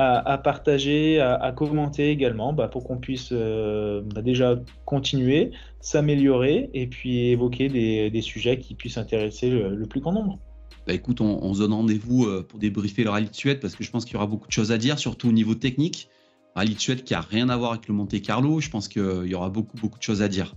[0.01, 6.87] à, partager, à, commenter également bah, pour qu'on puisse euh, bah, déjà continuer, s'améliorer et
[6.87, 10.39] puis évoquer des, sujets qui puissent intéresser le, plus grand nombre.
[10.87, 13.83] Bah écoute, on, se donne rendez-vous euh, pour débriefer le rallye de Suède parce que
[13.83, 16.09] je pense qu'il y aura beaucoup de choses à dire, surtout au niveau technique.
[16.55, 19.27] Rallye de Suède qui a rien à voir avec le Monte Carlo, je pense qu'il
[19.27, 20.55] y aura beaucoup, beaucoup de choses à dire.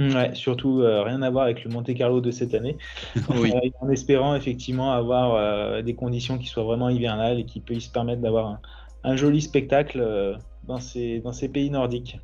[0.00, 2.76] Ouais, surtout euh, rien à voir avec le Monte Carlo de cette année.
[3.80, 8.46] en espérant effectivement avoir des conditions qui soient vraiment hivernales et qui puissent permettre d'avoir
[8.46, 8.60] un,
[9.04, 10.36] un joli spectacle euh,
[10.66, 12.18] dans ces, dans ces pays nordiques.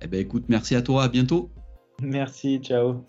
[0.00, 1.50] Eh ben écoute, merci à toi, à bientôt.
[2.00, 3.04] Merci, ciao.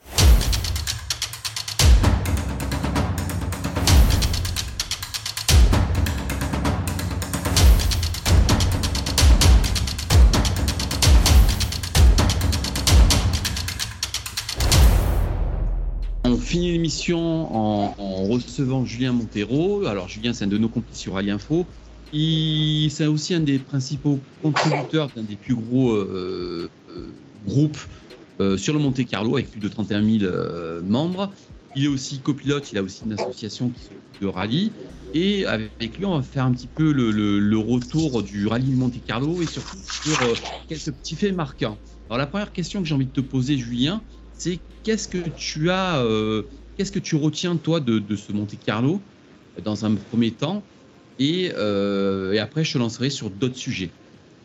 [16.25, 17.19] On finit l'émission
[17.55, 19.85] en, en, recevant Julien Montero.
[19.85, 21.15] Alors Julien, c'est un de nos complices sur
[22.13, 22.89] Info.
[22.89, 27.07] C'est aussi un des principaux contributeurs d'un des plus gros euh, euh,
[27.45, 27.77] groupes
[28.39, 30.31] euh, sur le Monte Carlo avec plus de 31 000
[30.83, 31.31] membres.
[31.75, 33.71] Il est aussi copilote, il a aussi une association
[34.21, 34.71] de rallye.
[35.15, 39.03] Et avec lui, on va faire un petit peu le, retour du rallye de Monte
[39.05, 40.17] Carlo et surtout sur
[40.67, 41.77] quelques petits faits marquants.
[42.09, 44.01] Alors la première question que j'ai envie de te poser, Julien,
[44.37, 46.03] c'est qu'est-ce que tu as,
[46.77, 48.99] qu'est-ce que tu retiens toi de, de ce Monte Carlo
[49.63, 50.63] dans un premier temps?
[51.21, 53.89] Euh, et, après, je te lancerai sur d'autres sujets.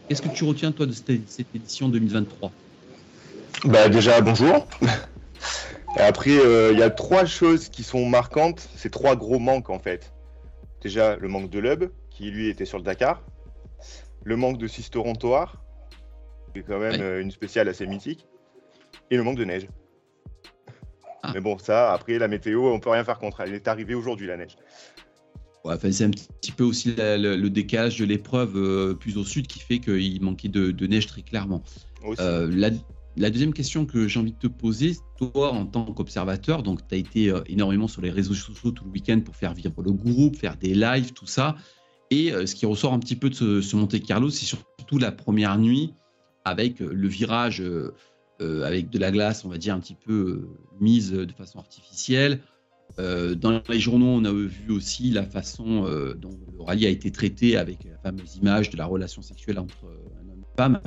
[0.09, 1.11] Qu'est-ce que tu retiens, toi, de cette,
[1.55, 2.51] édition 2023
[3.65, 4.67] bah, Déjà, bonjour.
[5.97, 8.69] Et après, euh, il y a trois choses qui sont marquantes.
[8.77, 10.13] C'est trois gros manques, en fait.
[10.81, 13.23] Déjà, le manque de Lub, qui lui était sur le Dakar.
[14.25, 15.63] Le manque de Sisterontoir,
[16.53, 18.27] qui est quand même euh, une spéciale assez mythique.
[19.11, 19.69] Et le manque de neige.
[21.23, 21.33] Ah.
[21.35, 23.41] Mais bon, ça, après, la météo, on peut rien faire contre.
[23.41, 24.57] Elle est arrivée aujourd'hui, la neige
[25.91, 29.79] c'est un petit peu aussi le, décalage de l'épreuve euh, plus au sud qui fait
[29.79, 31.63] qu'il manquait de, neige très clairement.
[32.21, 32.51] Euh,
[33.17, 36.95] la, deuxième question que j'ai envie de te poser, toi en tant qu'observateur, donc tu
[36.95, 39.93] as été euh, énormément sur les réseaux sociaux tout le week-end pour faire vivre le
[39.93, 41.57] groupe, faire des lives, tout ça.
[42.11, 45.13] Et ce qui ressort un petit peu de ce, ce Monte Carlo, c'est surtout la
[45.13, 45.93] première nuit
[46.47, 47.63] avec le virage
[48.41, 50.49] avec de la glace, on va dire un petit peu
[50.81, 52.41] mise de façon artificielle.
[52.99, 56.89] Euh, dans les journaux, on a vu aussi la façon euh, dont le rallye a
[56.89, 60.39] été traité avec la fameuse image de la relation sexuelle entre euh, un homme et
[60.39, 60.81] une femme.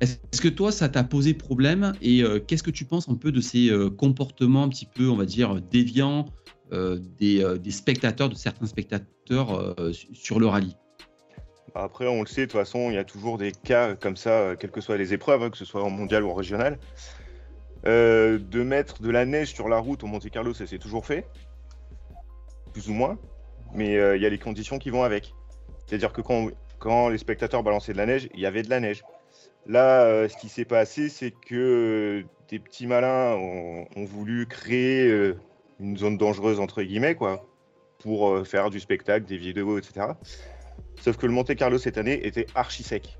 [0.00, 3.42] Est-ce que toi, ça t'a posé problème et qu'est-ce que tu penses un peu de
[3.42, 6.24] ces comportements un petit peu, on va dire, déviants
[6.72, 9.76] des, spectateurs, de certains spectateurs
[10.14, 10.74] sur le rallye?
[11.74, 14.56] Après, on le sait, de toute façon, il y a toujours des cas comme ça,
[14.58, 16.78] quelles que soient les épreuves, hein, que ce soit en mondial ou en régional.
[17.86, 21.06] Euh, de mettre de la neige sur la route au Monte Carlo, ça s'est toujours
[21.06, 21.26] fait,
[22.74, 23.18] plus ou moins,
[23.74, 25.34] mais euh, il y a les conditions qui vont avec.
[25.86, 29.02] C'est-à-dire que quand, les spectateurs balançaient de la neige, il y avait de la neige.
[29.66, 35.32] Là, euh, ce qui s'est passé, c'est que des petits malins ont, voulu créer
[35.78, 37.46] une zone dangereuse, entre guillemets, quoi,
[37.98, 40.08] pour faire du spectacle, des vidéos, etc.
[41.00, 43.18] Sauf que le Monte Carlo cette année était archi sec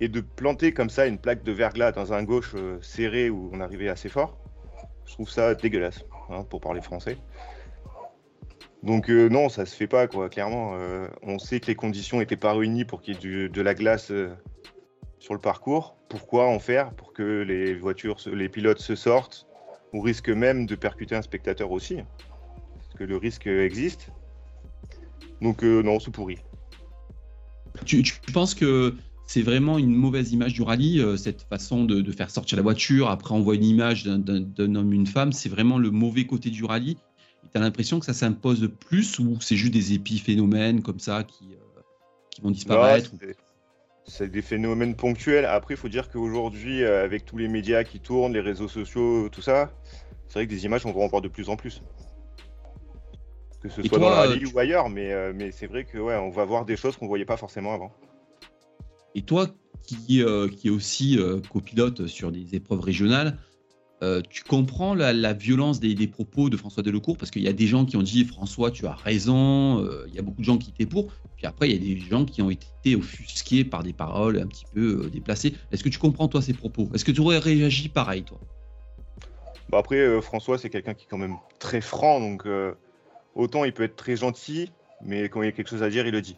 [0.00, 3.50] et de planter comme ça une plaque de verglas dans un gauche euh, serré où
[3.52, 4.38] on arrivait assez fort,
[5.06, 7.16] je trouve ça dégueulasse, hein, pour parler français.
[8.82, 10.72] Donc euh, non, ça se fait pas, quoi, clairement.
[10.74, 13.74] Euh, on sait que les conditions n'étaient pas réunies pour qu'il y ait de la
[13.74, 14.12] glace
[15.18, 15.96] sur le parcours.
[16.08, 19.46] Pourquoi en faire Pour que les voitures, les pilotes se sortent,
[19.92, 21.96] au risque même de percuter un spectateur aussi?
[22.76, 24.10] Parce que le risque existe.
[25.40, 26.38] Donc non, c'est pourri.
[27.84, 28.94] Tu, tu penses que
[29.26, 33.10] c'est vraiment une mauvaise image du rallye, euh, cette façon de, faire sortir la voiture.
[33.10, 35.32] Après, on voit une image d'un homme, une femme.
[35.32, 36.96] C'est vraiment le mauvais côté du rallye.
[37.52, 41.44] Tu as l'impression que ça s'impose plus ou c'est juste des épiphénomènes comme ça qui,
[41.52, 41.80] euh,
[42.30, 43.10] qui vont disparaître
[44.04, 45.44] C'est des phénomènes ponctuels.
[45.44, 49.28] Après, il faut dire qu'aujourd'hui, euh, avec tous les médias qui tournent, les réseaux sociaux,
[49.28, 49.72] tout ça,
[50.28, 51.82] c'est vrai que des images, on va en voir de plus en plus.
[53.60, 56.30] Que ce soit dans le rallye ou ailleurs, mais, mais c'est vrai que ouais, on
[56.30, 57.90] va voir des choses qu'on ne voyait pas forcément avant.
[59.16, 59.48] Et toi,
[59.86, 61.18] qui, qui est aussi
[61.50, 63.38] copilote sur des épreuves régionales,
[64.28, 67.86] tu comprends la, violence des, propos de François Delecourt parce qu'il y a des gens
[67.86, 69.82] qui ont dit François, tu as raison.
[70.06, 71.08] il y a beaucoup de gens qui étaient pour.
[71.36, 74.46] Puis après, il y a des gens qui ont été offusqués par des paroles un
[74.46, 75.54] petit peu déplacées.
[75.72, 76.90] Est-ce que tu comprends toi ces propos?
[76.94, 78.38] Est-ce que tu aurais réagi pareil toi?
[79.70, 82.46] Bah Après, François, c'est quelqu'un qui est quand même très franc, donc
[83.34, 84.70] autant il peut être très gentil,
[85.02, 86.36] mais quand il y a quelque chose à dire, il le dit.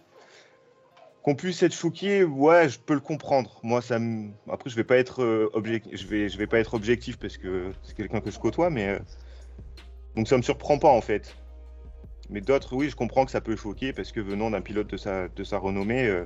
[1.23, 3.59] Qu'on puisse être choqué, ouais, je peux le comprendre.
[3.63, 3.99] Moi, ça
[4.49, 7.97] après, je vais pas être euh, objectif, je vais, pas être objectif parce que c'est
[7.97, 8.99] quelqu'un que je côtoie, mais euh,
[10.15, 11.37] donc ça me surprend pas en fait.
[12.31, 14.97] Mais d'autres, oui, je comprends que ça peut choquer parce que venant d'un pilote de
[15.45, 16.25] sa, renommée, euh,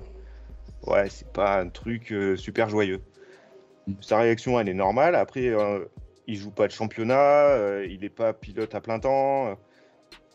[0.86, 3.00] ouais, c'est pas un truc super joyeux.
[4.00, 5.14] Sa réaction, elle est normale.
[5.14, 5.52] Après,
[6.26, 9.56] il joue pas de championnat, il n'est pas pilote à plein temps.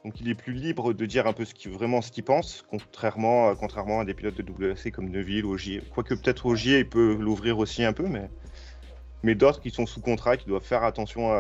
[0.07, 3.49] Donc il est plus libre de dire un peu ce vraiment ce qu'il pense, contrairement,
[3.49, 5.83] à des pilotes de WRC comme Neville ou Ogier.
[5.93, 10.37] Quoique peut-être Ogier il peut l'ouvrir aussi un peu, mais, d'autres qui sont sous contrat,
[10.37, 11.33] qui doivent faire attention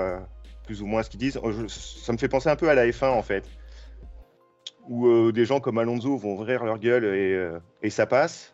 [0.65, 1.39] plus ou moins à ce qu'ils disent.
[1.69, 3.49] ça me fait penser un peu à la F1 en fait,
[4.89, 8.53] où euh, des gens comme Alonso vont ouvrir leur gueule et, euh, et, ça passe,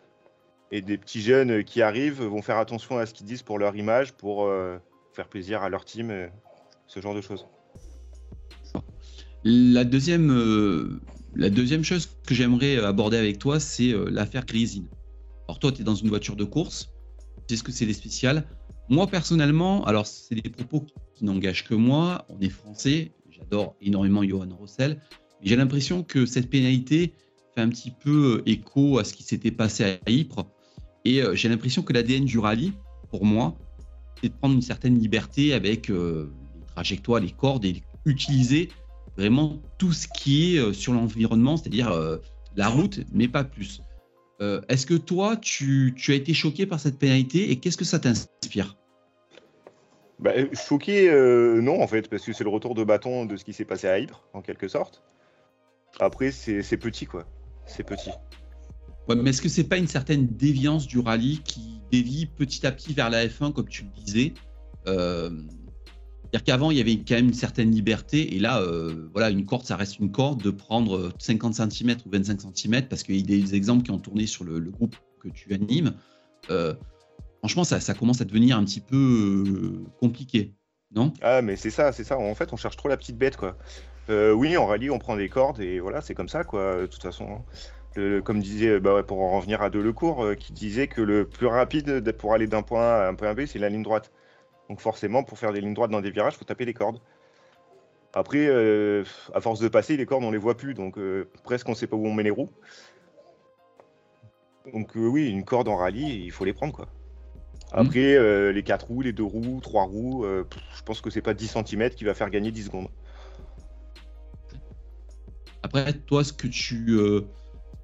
[0.70, 3.76] et des petits jeunes qui arrivent vont faire attention à ce qu'ils disent pour leur
[3.76, 4.78] image, pour euh,
[5.14, 6.30] faire plaisir à leur team,
[6.86, 7.48] ce genre de choses.
[9.46, 11.02] La deuxième, euh,
[11.36, 14.88] la deuxième chose que j'aimerais aborder avec toi, c'est euh, l'affaire Grisine.
[15.48, 16.94] Alors toi, tu es dans une voiture de course,
[17.50, 18.48] sais ce que c'est les spéciales.
[18.88, 24.24] Moi, personnellement, alors c'est des propos qui n'engagent que moi, on est français, j'adore énormément
[24.24, 25.02] Johan Rossel,
[25.42, 27.14] j'ai l'impression que cette pénalité
[27.54, 30.46] fait un petit peu euh, écho à ce qui s'était passé à Ypres,
[31.04, 32.72] et j'ai l'impression que l'ADN du rallye,
[33.10, 33.58] pour moi,
[34.22, 38.70] c'est de prendre une certaine liberté avec les trajectoires, les cordes et utiliser
[39.18, 42.18] vraiment tout ce qui est euh, sur l'environnement, c'est-à-dire euh,
[42.56, 43.82] la route, mais pas plus.
[44.42, 48.00] Euh, est-ce que toi, tu, as été choqué par cette pénalité et qu'est-ce que ça
[48.00, 48.78] t'inspire?
[50.20, 51.12] Bah, Choqué,
[51.62, 53.88] non, en fait, parce que c'est le retour de bâton de ce qui s'est passé
[53.88, 55.04] à Ypres, en quelque sorte.
[56.00, 57.26] Après, c'est petit, quoi.
[57.66, 58.10] C'est petit.
[59.08, 62.94] mais est-ce que c'est pas une certaine déviance du rallye qui dévie petit à petit
[62.94, 64.34] vers la F1, comme tu le disais?
[66.34, 69.46] C'est-à-dire qu'avant, il y avait quand même une certaine liberté, et là, euh, voilà, une
[69.46, 73.22] corde, ça reste une corde, de prendre 50 cm ou 25 cm, parce qu'il y
[73.22, 75.94] a des exemples qui ont tourné sur le, groupe que tu animes.
[76.50, 76.74] Euh,
[77.38, 78.96] franchement, ça, commence à devenir un petit peu
[79.46, 80.56] euh, compliqué,
[80.96, 81.14] non?
[81.22, 82.18] Ah, mais c'est ça, c'est ça.
[82.18, 83.56] En fait, on cherche trop la petite bête, quoi.
[84.10, 87.04] oui, en rallye, on prend des cordes, et voilà, c'est comme ça, quoi, de toute
[87.04, 87.28] façon.
[87.96, 88.22] Hein.
[88.22, 92.34] comme disait, bah pour en revenir à Delecourt, qui disait que le plus rapide pour
[92.34, 94.12] aller d'un point A à un point B, c'est la ligne droite.
[94.70, 97.00] Donc forcément, pour faire des lignes droites dans des virages, il faut taper les cordes.
[98.14, 99.04] Après, euh,
[99.34, 101.88] à force de passer, les cordes, on les voit plus, donc euh, presque on sait
[101.88, 102.52] pas où on met les roues.
[104.72, 106.86] Donc euh, oui, une corde en rallye, il faut les prendre quoi.
[107.74, 107.80] Mhm.
[107.80, 111.58] Après, les 4 roues, les 2 roues, 3 roues, je pense que c'est pas 10
[111.66, 112.88] cm qui va faire gagner 10 secondes.
[115.64, 117.00] Après, toi, ce que tu,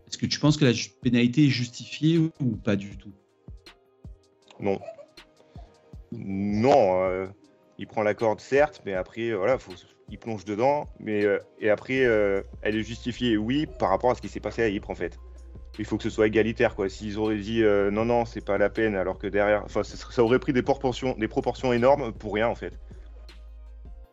[0.08, 3.14] est-ce que tu penses que la pénalité est justifiée ou pas du tout?
[4.60, 4.80] Non,
[6.12, 7.28] non, euh,
[7.78, 9.58] il prend la corde, certes, mais après, voilà,
[10.10, 10.90] il plonge dedans.
[11.00, 14.40] Mais, euh, et après, euh, elle est justifiée, oui, par rapport à ce qui s'est
[14.40, 15.20] passé à Ypres, en fait.
[15.78, 16.90] Il faut que ce soit égalitaire, quoi.
[16.90, 20.40] S'ils auraient dit non, non, c'est pas la peine, alors que derrière, enfin, ça, aurait
[20.40, 22.74] pris des proportions, des proportions énormes pour rien, en fait.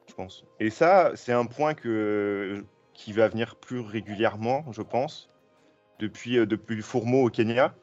[0.08, 0.44] Je pense.
[0.60, 5.28] Et ça, c'est un point que, qui va venir plus régulièrement, je pense,
[5.98, 7.74] depuis, depuis Fourmeau au Kenya.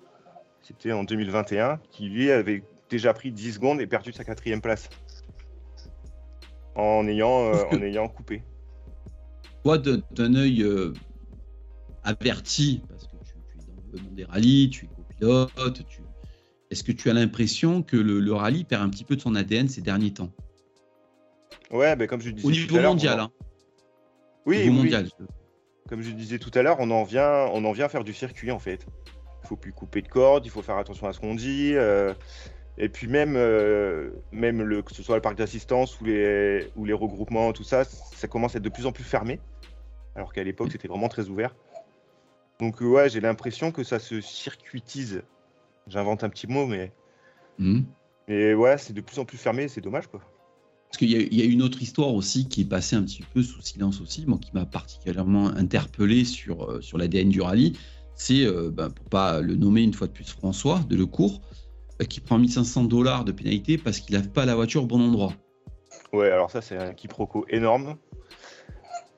[0.62, 4.90] C'était en 2021, qui lui avait déjà pris 10 secondes et perdu sa quatrième place.
[6.76, 8.44] En ayant, euh, en ayant coupé.
[9.64, 10.94] Toi, d'un œil euh,
[12.04, 16.02] averti, parce que tu, es dans le monde des rallyes, tu es copilote, tu...
[16.70, 19.68] est-ce que tu as l'impression que le, rallye perd un petit peu de son ADN
[19.68, 20.32] ces derniers temps?
[21.72, 22.48] Ouais, ben comme je disais.
[22.48, 23.32] Au niveau mondial, hein.
[24.46, 25.10] Oui, mondial.
[25.90, 28.52] Comme je disais tout à l'heure, on en vient, on en vient faire du circuit
[28.52, 28.86] en fait.
[29.44, 31.74] Il faut plus couper de cordes, il faut faire attention à ce qu'on dit.
[31.74, 32.14] Euh,
[32.78, 36.86] et puis même, euh, même le, que ce soit le parc d'assistance ou les, ou
[36.86, 39.40] les regroupements, tout ça, ça commence à être de plus en plus fermé.
[40.16, 41.56] Alors qu'à l'époque, c'était vraiment très ouvert.
[42.60, 45.22] Donc euh, ouais, j'ai l'impression que ça se circuitise.
[45.88, 46.92] J'invente un petit mot, mais...
[47.60, 47.82] Mmh.
[48.28, 50.22] Mais ouais, c'est de plus en plus fermé, c'est dommage quoi.
[50.88, 53.62] Parce qu'il y, a une autre histoire aussi qui est passée un petit peu sous
[53.62, 57.74] silence aussi, moi, qui m'a particulièrement interpellé sur, euh, sur l'ADN du rallye.
[58.14, 61.63] C'est, ben, pour pas le nommer une fois de plus, François de Lecourt, euh,
[62.10, 65.34] qui prend 1500 dollars de pénalité parce qu'il lave pas la voiture au bon endroit.
[66.12, 67.96] Ouais, alors ça, c'est un quiproquo énorme.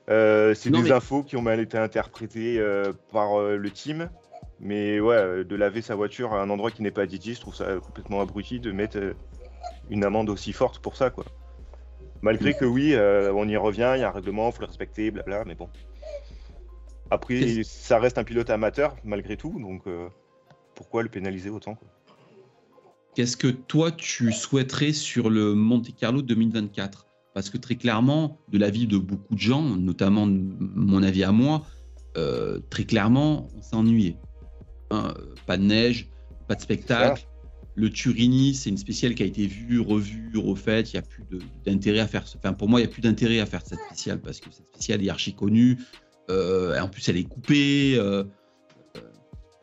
[0.08, 4.10] Euh, c'est des infos qui ont mal été interprétées euh, par le team.
[4.60, 7.54] Mais ouais, de laver sa voiture à un endroit qui n'est pas dédié, je trouve
[7.54, 8.98] ça complètement abruti de mettre
[9.90, 11.26] une amende aussi forte pour ça, quoi.
[12.22, 15.10] Malgré que oui, on y revient, il y a un règlement, il faut le respecter,
[15.10, 15.68] blabla, mais bon.
[17.10, 19.82] Après, ça reste un pilote amateur, malgré tout, donc
[20.74, 21.88] pourquoi le pénaliser autant quoi?
[23.16, 28.58] Qu'est-ce que toi tu souhaiterais sur le Monte Carlo 2024 Parce que très clairement, de
[28.58, 31.64] l'avis de beaucoup de gens, notamment mon avis à moi,
[32.18, 34.18] euh, très clairement, on s'est ennuyé.
[34.90, 35.14] Hein,
[35.46, 36.10] pas de neige,
[36.46, 37.26] pas de spectacle.
[37.74, 40.92] Le Turini, c'est une spéciale qui a été vue, revue, refaite.
[40.92, 41.24] Il n'y a plus
[41.64, 42.26] d'intérêt à faire.
[42.36, 44.68] Enfin, pour moi, il n'y a plus d'intérêt à faire cette spéciale parce que cette
[44.68, 45.78] spéciale est archi connue.
[46.28, 47.94] Euh, en plus, elle est coupée.
[47.96, 48.24] Euh,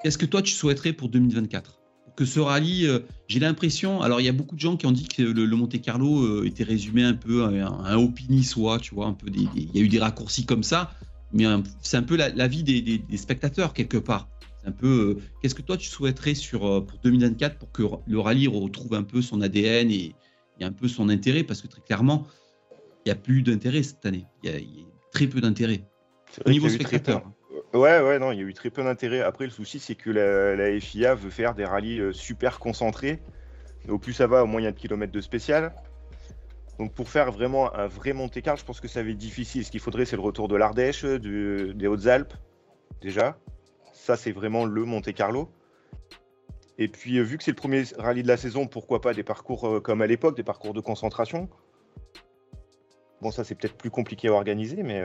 [0.02, 1.83] Qu'est-ce que toi tu souhaiterais pour 2024
[2.16, 4.92] que ce rallye, euh, j'ai l'impression, alors il y a beaucoup de gens qui ont
[4.92, 8.94] dit que le, Monte Carlo euh, était résumé un peu à un, un soit, tu
[8.96, 10.92] vois, un peu il y a eu des raccourcis comme ça,
[11.32, 11.46] mais
[11.82, 14.30] c'est un peu la, vie des, spectateurs quelque part.
[14.62, 18.20] C'est un peu, euh, qu'est-ce que toi tu souhaiterais sur pour 2024 pour que le
[18.20, 20.16] rallye retrouve un peu son ADN et,
[20.62, 22.26] un peu son intérêt, parce que très clairement,
[23.06, 24.26] il n'y a plus d'intérêt cette année.
[24.44, 24.60] Il y, a,
[25.12, 25.84] très peu d'intérêt
[26.46, 27.30] au niveau spectateur.
[27.74, 29.22] Ouais, ouais, non, il y a eu très peu d'intérêt.
[29.22, 33.20] Après, le souci, c'est que la, FIA veut faire des rallyes euh, super concentrés.
[33.90, 35.74] au plus ça va, au moins il y a de kilomètres de spécial.
[36.78, 39.66] Donc pour faire vraiment un vrai Monte-Carlo, je pense que ça va être difficile.
[39.66, 42.34] Ce qu'il faudrait, c'est le retour de l'Ardèche, des Hautes-Alpes,
[43.02, 43.38] déjà.
[43.92, 45.50] Ça, c'est vraiment le Monte-Carlo.
[46.78, 49.24] Et puis, euh, vu que c'est le premier rallye de la saison, pourquoi pas des
[49.24, 51.50] parcours euh, comme à l'époque, des parcours de concentration.
[53.22, 55.02] Bon, ça, c'est peut-être plus compliqué à organiser, mais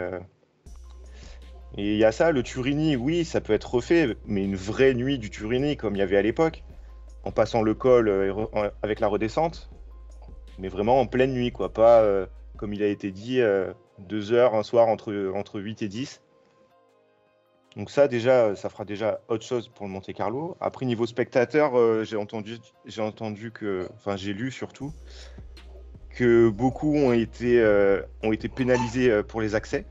[1.76, 4.94] et il y a ça, le Turini, oui, ça peut être refait, mais une vraie
[4.94, 6.64] nuit du Turini comme il y avait à l'époque,
[7.24, 8.46] en passant le col euh,
[8.82, 9.68] avec la redescente,
[10.58, 14.32] mais vraiment en pleine nuit, quoi, pas euh, comme il a été dit, euh, deux
[14.32, 16.22] heures un soir entre, entre 8 et 10.
[17.76, 20.56] Donc ça déjà, ça fera déjà autre chose pour le Monte Carlo.
[20.60, 22.56] Après niveau spectateur, j'ai entendu,
[22.86, 24.92] j'ai entendu que, enfin j'ai lu surtout
[26.10, 27.62] que beaucoup ont été,
[28.24, 29.84] ont été pénalisés pour les accès.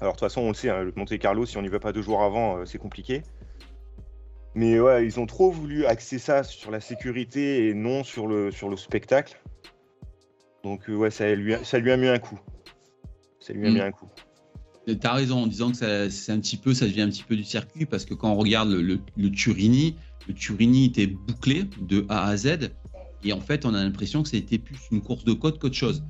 [0.00, 1.80] Alors de toute façon, on le sait, hein, le Monte Carlo, si on n'y va
[1.80, 3.22] pas deux jours avant, euh, c'est compliqué.
[4.54, 8.50] Mais ouais, ils ont trop voulu axer ça sur la sécurité et non sur le,
[8.50, 9.40] sur le spectacle.
[10.64, 12.38] Donc euh, ouais, ça lui, a, ça lui a mis un coup.
[13.38, 13.82] Ça lui a mis mm.
[13.82, 14.08] un coup.
[15.00, 17.42] T'as raison en disant que c'est un petit peu, ça devient un petit peu du
[17.42, 19.96] circuit parce que quand on regarde le, le, Turini,
[20.28, 22.70] le Turini était bouclé de A à Z
[23.24, 25.58] et en fait on a l'impression que ça a été plus une course de côte
[25.58, 26.04] qu'autre chose.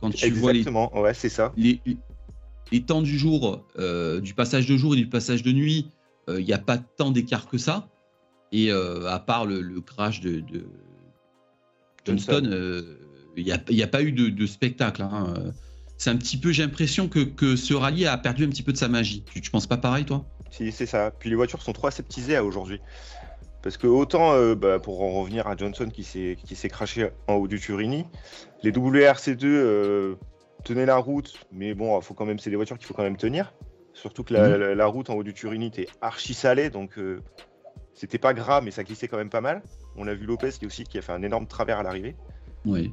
[0.00, 1.80] quand tu Exactement, vois ouais, c'est ça les
[2.84, 5.90] temps du jour, euh, du passage de jour et du passage de nuit,
[6.28, 7.88] il euh, n'y a pas tant d'écart que ça.
[8.52, 10.42] Et euh, à part le, crash de,
[12.04, 12.84] Johnston,
[13.36, 15.02] il n'y a, pas eu de, spectacle.
[15.02, 15.34] Hein.
[15.98, 18.78] C'est un petit peu, j'ai l'impression que, ce rallye a perdu un petit peu de
[18.78, 19.24] sa magie.
[19.32, 20.24] Tu, ne penses pas pareil, toi?
[20.50, 21.10] Si, c'est ça.
[21.10, 22.80] Puis les voitures sont trop aseptisées aujourd'hui.
[23.62, 27.58] Parce que autant, bah, pour en revenir à Johnson qui s'est craché en haut du
[27.58, 28.04] Turini,
[28.62, 30.16] les WRC2
[30.66, 33.16] tenait la route, mais bon, faut quand même, c'est des voitures qu'il faut quand même
[33.16, 33.54] tenir.
[33.92, 34.82] Surtout que la, mhm.
[34.82, 37.22] route en haut du Turini était archi salée, donc euh,
[37.94, 39.62] c'était pas grave, mais ça glissait quand même pas mal.
[39.96, 42.16] On a vu Lopez qui aussi qui a fait un énorme travers à l'arrivée.
[42.66, 42.92] Oui.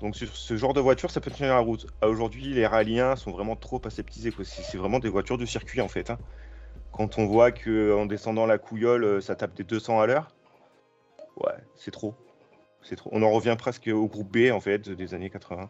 [0.00, 1.86] Donc sur ce genre de voiture, ça peut tenir la route.
[2.02, 4.32] Aujourd'hui, les rallyens sont vraiment trop aseptisés.
[4.42, 6.10] C'est vraiment des voitures de circuit en fait.
[6.10, 6.18] Hein.
[6.92, 10.34] Quand on voit que en descendant la couillole, euh, ça tape des 200 à l'heure,
[11.36, 12.14] ouais, c'est trop.
[12.82, 13.10] C'est trop.
[13.12, 15.68] On en revient presque au groupe B en fait des années 80.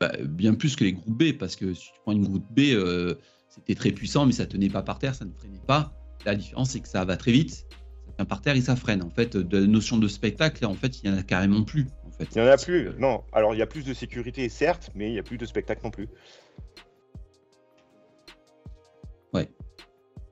[0.00, 2.60] Bah, bien plus que les groupes B, parce que si tu prends une groupe B,
[2.72, 3.16] euh,
[3.50, 5.92] c'était très puissant, mais ça tenait pas par terre, ça ne freinait pas.
[6.24, 7.66] La différence, c'est que ça va très vite,
[8.06, 9.02] ça tient par terre et ça freine.
[9.02, 11.86] En fait, de la notion de spectacle, en fait, il y en a carrément plus.
[12.06, 12.28] En fait.
[12.34, 12.88] Il n'y en a plus.
[12.98, 15.44] Non, alors il y a plus de sécurité, certes, mais il n'y a plus de
[15.44, 16.08] spectacle non plus.
[19.34, 19.50] Ouais.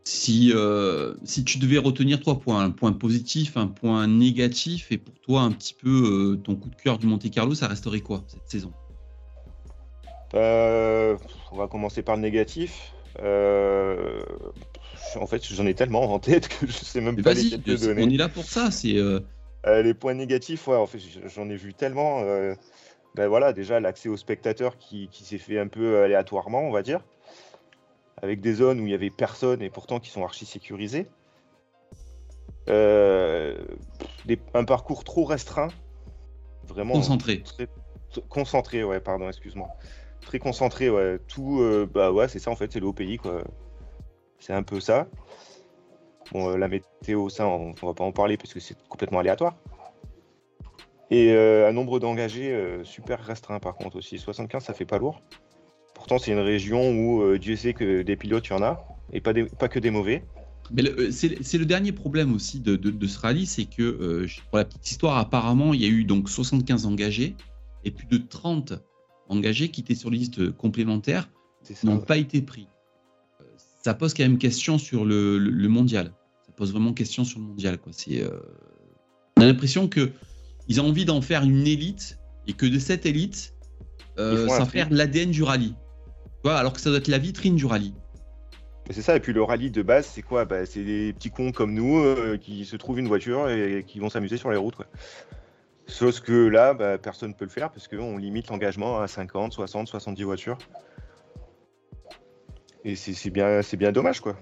[0.04, 4.96] Si, euh, si tu devais retenir trois points, un point positif, un point négatif, et
[4.96, 8.00] pour toi un petit peu euh, ton coup de cœur du Monte Carlo, ça resterait
[8.00, 8.72] quoi cette saison?
[10.34, 11.16] Euh,
[11.52, 12.92] on va commencer par le négatif.
[13.20, 14.22] Euh,
[15.16, 18.04] en fait, j'en ai tellement en tête que je sais même pas lesquels te donner.
[18.04, 18.70] On est là pour ça.
[18.70, 19.20] C'est euh,
[19.64, 20.68] les points négatifs.
[20.68, 20.98] Ouais, en fait,
[21.34, 22.22] j'en ai vu tellement.
[23.14, 27.00] ben voilà, déjà l'accès aux spectateurs qui, s'est fait un peu aléatoirement, on va dire,
[28.20, 31.06] avec des zones où il y avait personne et pourtant qui sont archi sécurisées.
[32.68, 33.54] un
[34.66, 35.68] parcours trop restreint,
[36.66, 37.42] vraiment concentré.
[38.28, 39.68] concentré, ouais, pardon, excuse-moi
[40.28, 41.18] très concentré, ouais.
[41.26, 43.42] Tout, euh, bah ouais, c'est ça en fait, c'est le haut pays, quoi.
[44.38, 45.08] C'est un peu ça.
[46.32, 49.56] Bon, euh, la météo, ça, on, va pas en parler parce que c'est complètement aléatoire.
[51.10, 52.54] Et euh, un nombre d'engagés
[52.84, 54.18] super restreint par contre aussi.
[54.18, 55.22] 75, ça fait pas lourd.
[55.94, 59.22] Pourtant, c'est une région où Dieu sait que des pilotes, il y en a, et
[59.22, 60.22] pas, pas que des mauvais.
[60.70, 65.16] Mais c'est le dernier problème aussi de, ce rallye, c'est que, pour la petite histoire,
[65.16, 67.34] apparemment, il y a eu donc 75 engagés
[67.84, 68.74] et plus de 30
[69.28, 71.28] engagés qui étaient sur liste complémentaire
[71.84, 72.68] n'ont pas été pris.
[73.40, 73.44] Euh,
[73.82, 76.12] ça pose quand même question sur le, le, mondial.
[76.46, 77.78] Ça pose vraiment question sur le mondial.
[77.78, 77.92] Quoi.
[79.36, 83.54] on a l'impression qu'ils ont envie d'en faire une élite et que de cette élite,
[84.16, 85.74] ça faire l'ADN du rallye.
[86.44, 87.94] alors que ça doit être la vitrine du rallye.
[88.90, 90.46] C'est ça, et puis le rallye de base, c'est quoi?
[90.46, 93.98] Bah, C'est des petits cons comme nous euh, qui se trouvent une voiture et qui
[93.98, 94.76] vont s'amuser sur les routes.
[94.76, 94.86] Quoi.
[95.88, 99.52] Sauf que là, bah, personne ne peut le faire parce qu'on limite l'engagement à 50,
[99.52, 100.58] 60, 70 voitures.
[102.84, 104.38] Et c'est bien, bien dommage, quoi.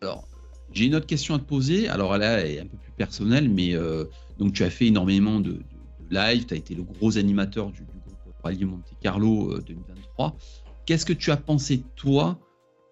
[0.00, 0.28] Alors,
[0.72, 1.88] j'ai une autre question à te poser.
[1.88, 4.04] Alors, elle est un peu plus personnelle, mais euh,
[4.38, 5.60] donc tu as fait énormément de,
[6.10, 10.26] live, tu as été le gros animateur du, groupe Rallye Monte Carlo 2023.
[10.26, 10.30] Euh,
[10.84, 12.38] Qu'est-ce que tu as pensé, toi,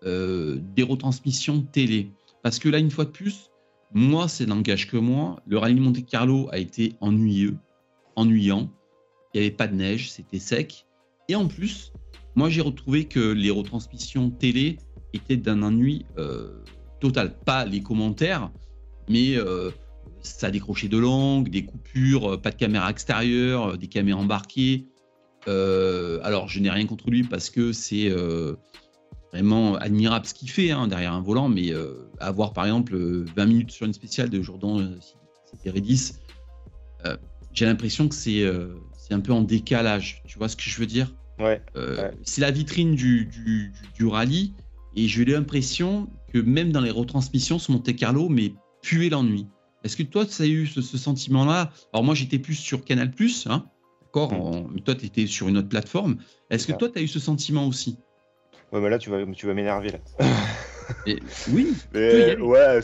[0.04, 2.10] euh, des retransmissions télé?
[2.42, 3.50] Parce que là, une fois de plus,
[3.94, 5.40] moi, c'est langage que moi.
[5.46, 7.56] Le rallye Monte Carlo a été ennuyeux,
[8.16, 8.68] ennuyant.
[9.32, 10.86] Il n'y avait pas de neige, c'était sec.
[11.28, 11.92] Et en plus,
[12.34, 14.78] moi, j'ai retrouvé que les retransmissions télé
[15.12, 16.60] étaient d'un ennui euh,
[17.00, 17.38] total.
[17.38, 18.50] Pas les commentaires,
[19.08, 19.70] mais euh,
[20.20, 24.86] ça décrochait de langue, des coupures, pas de caméra extérieure, des caméras embarquées.
[25.46, 28.10] alors, je n'ai rien contre lui parce que c'est
[29.34, 33.46] vraiment admirable ce qu'il fait hein, derrière un volant, mais euh, avoir par exemple 20
[33.46, 34.96] minutes sur une spéciale de Jordan
[35.66, 36.12] Redis,
[37.04, 37.16] euh,
[37.52, 38.76] j'ai l'impression que c'est euh,
[39.10, 40.22] un peu en décalage.
[40.24, 41.12] Tu vois ce que je veux dire?
[41.40, 41.60] Ouais,
[42.22, 44.54] C'est la vitrine du, du, du, rallye,
[44.94, 49.48] et j'ai l'impression que même dans les retransmissions sur Monte Carlo, mais puer l'ennui.
[49.82, 51.72] Est-ce que toi, tu as eu ce, sentiment-là?
[51.92, 53.10] Alors moi, j'étais plus sur Canal+,
[53.46, 53.66] hein,
[54.00, 54.80] d'accord mm.
[54.82, 56.18] Toi, tu étais sur une autre plateforme.
[56.50, 57.98] Est-ce que toi, tu as eu ce sentiment aussi?
[58.72, 59.98] Ouais, mais là, tu vas, tu vas m'énerver, là.
[61.52, 61.74] oui.
[61.94, 62.80] ouais,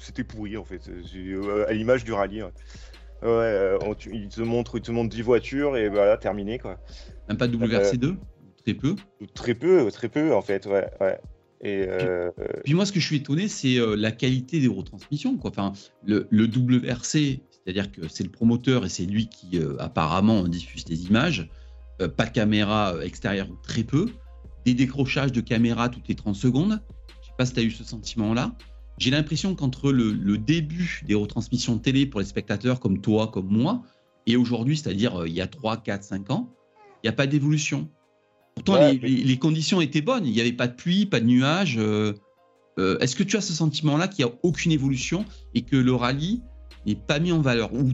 [0.00, 0.88] c'était pourri, en fait.
[0.88, 2.42] Euh, à l'image du rallye.
[2.42, 2.50] Ouais,
[3.28, 3.78] euh,
[4.10, 6.78] il te montre, il te montre 10 voitures et voilà, terminé, quoi.
[7.28, 8.16] Même pas de WRC2 euh,
[8.64, 8.96] Très peu
[9.34, 10.86] Très peu, très peu, en fait, ouais.
[11.00, 11.18] ouais.
[11.62, 11.86] Et
[12.64, 15.36] puis, moi, ce que je suis étonné, c'est la qualité des retransmissions.
[15.36, 15.50] Quoi.
[15.50, 15.72] Enfin,
[16.06, 21.04] le, le WRC, c'est-à-dire que c'est le promoteur et c'est lui qui apparemment diffuse des
[21.04, 21.50] images.
[22.16, 24.08] pas de caméra extérieure, très peu
[24.70, 26.80] des décrochages de caméra toutes les 30 secondes.
[27.22, 28.54] Je sais pas si tu as eu ce sentiment-là.
[28.98, 33.82] J'ai l'impression qu'entre le, début des retransmissions télé pour les spectateurs comme toi, comme moi,
[34.26, 36.52] et aujourd'hui, c'est-à-dire euh, il y a 3, 4, 5 ans,
[37.02, 37.88] il n'y a pas d'évolution.
[38.54, 40.26] Pourtant, les, conditions étaient bonnes.
[40.26, 41.78] Il n'y avait pas de pluie, pas de nuages.
[41.78, 42.12] Euh,
[42.78, 45.94] euh, est-ce que tu as ce sentiment-là qu'il n'y a aucune évolution et que le
[45.94, 46.42] rallye
[46.84, 47.92] n'est pas mis en valeur ou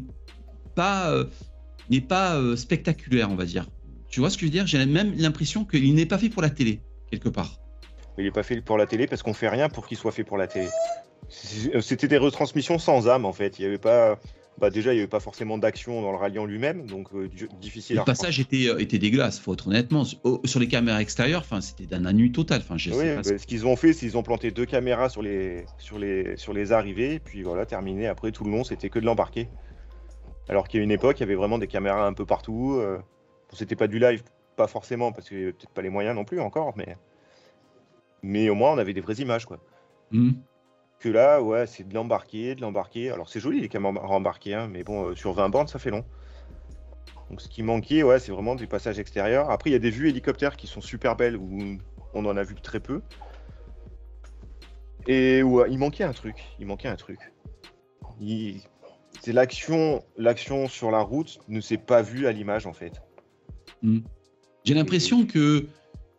[0.74, 1.14] pas
[1.88, 3.68] n'est pas spectaculaire, on va dire?
[4.08, 4.66] Tu vois ce que je veux dire?
[4.66, 6.80] J'ai même l'impression qu'il n'est pas fait pour la télé,
[7.10, 7.58] quelque part.
[8.18, 10.24] Il n'est pas fait pour la télé parce qu'on fait rien pour qu'il soit fait
[10.24, 10.68] pour la télé.
[11.28, 13.58] C'était des retransmissions sans âme, en fait.
[13.58, 14.18] Il y avait pas.
[14.58, 17.28] Bah déjà, il n'y avait pas forcément d'action dans le rallye en lui-même, donc euh,
[17.60, 17.96] difficile.
[17.96, 20.04] Le passage était, euh, était dégueulasse, faut être honnêtement.
[20.04, 22.62] sur les caméras extérieures, c'était d'un ennui total.
[22.66, 25.66] Enfin, oui, bah, ce qu'ils ont fait, c'est qu'ils ont planté deux caméras sur les,
[25.76, 28.06] sur les, sur les arrivées, et puis voilà, terminé.
[28.06, 29.48] Après, tout le long, c'était que de l'embarquer.
[30.48, 32.78] Alors qu'il y a une époque, il y avait vraiment des caméras un peu partout.
[32.80, 32.96] Euh,
[33.56, 34.22] c'était pas du live,
[34.56, 36.96] pas forcément, parce qu'il n'y avait peut-être pas les moyens non plus encore, mais.
[38.22, 39.58] Mais au moins, on avait des vraies images, quoi.
[40.10, 40.32] Hmm.
[40.98, 43.10] Que là, ouais, c'est de l'embarquer, de l'embarquer.
[43.10, 45.90] Alors, c'est joli les caméras embarquées, hein, mais bon, euh, sur 20 bandes, ça fait
[45.90, 46.04] long.
[47.30, 49.50] Donc, ce qui manquait, ouais, c'est vraiment des passages extérieurs.
[49.50, 51.78] Après, il y a des vues hélicoptères qui sont super belles, où
[52.14, 53.02] on en a vu très peu.
[55.06, 56.44] Et où il manquait un truc.
[56.58, 57.18] Il manquait un truc.
[59.20, 63.02] C'est l'action, l'action sur la route ne s'est pas vue à l'image, en fait.
[63.86, 64.00] Hmm.
[64.64, 65.66] J'ai l'impression que,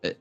[0.03, 0.15] eh,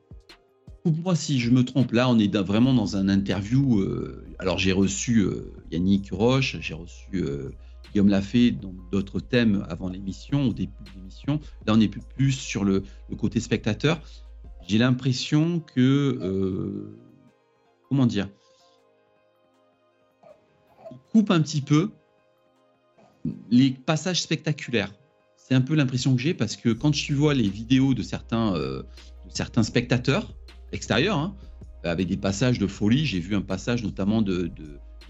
[0.85, 3.79] moi si je me trompe, là on est vraiment dans un interview.
[3.79, 7.53] Euh, alors j'ai reçu euh, Yannick Roche, j'ai reçu euh,
[7.93, 11.39] Guillaume Lafay dans d'autres thèmes avant l'émission, au début de l'émission.
[11.69, 11.87] Là on est
[12.17, 12.83] plus, sur le,
[13.17, 14.01] côté spectateur.
[14.67, 16.91] J'ai l'impression que,
[17.89, 18.29] comment dire,
[20.91, 21.91] il coupe un petit peu
[23.49, 24.93] les passages spectaculaires.
[25.49, 28.57] C'est un peu l'impression que j'ai parce que quand tu vois les vidéos de certains,
[28.57, 28.83] euh,
[29.29, 30.35] certains spectateurs
[30.73, 31.37] extérieurs, hein,
[31.85, 34.51] avec des passages de folie, j'ai vu un passage notamment de,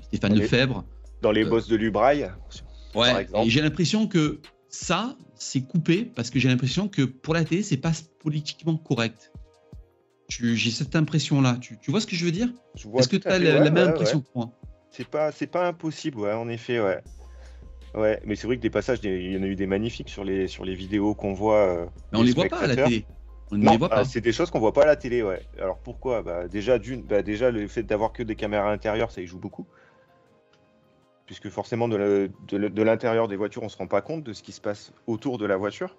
[0.03, 0.85] Stéphane Lefebvre.
[1.23, 2.31] Dans les euh, boss de Lubraille
[2.95, 7.43] Ouais, et j'ai l'impression que ça, c'est coupé parce que j'ai l'impression que pour la
[7.43, 9.33] télé, c'est pas politiquement correct.
[10.29, 11.57] J'ai cette impression-là.
[11.63, 12.49] Tu, vois ce que je veux dire?
[12.99, 14.53] Est-ce que tu as la, même impression que moi?
[14.91, 17.01] C'est pas, pas impossible, ouais, en effet, ouais.
[17.95, 20.25] Ouais, mais c'est vrai que des passages, il y en a eu des magnifiques sur
[20.25, 21.57] les, sur les vidéos qu'on voit.
[21.57, 23.07] Euh, mais on les voit pas à la télé.
[23.51, 24.05] On ne les voit bah, pas.
[24.05, 25.41] c'est des choses qu'on voit pas à la télé, ouais.
[25.59, 26.23] Alors pourquoi?
[26.23, 29.39] Bah, déjà, d'une, bah, déjà, le fait d'avoir que des caméras intérieures, ça y joue
[29.39, 29.67] beaucoup.
[31.27, 34.61] Puisque forcément, de l'intérieur des voitures, on se rend pas compte de ce qui se
[34.61, 35.97] passe autour de la voiture.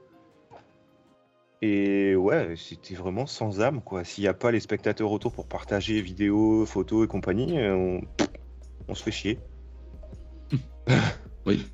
[1.61, 4.03] Et ouais, c'était vraiment sans âme, quoi.
[4.03, 8.01] S'il n'y a pas les spectateurs autour pour partager vidéos, photos et compagnie, euh, on,
[8.87, 9.39] on se fait chier.
[11.45, 11.65] Oui.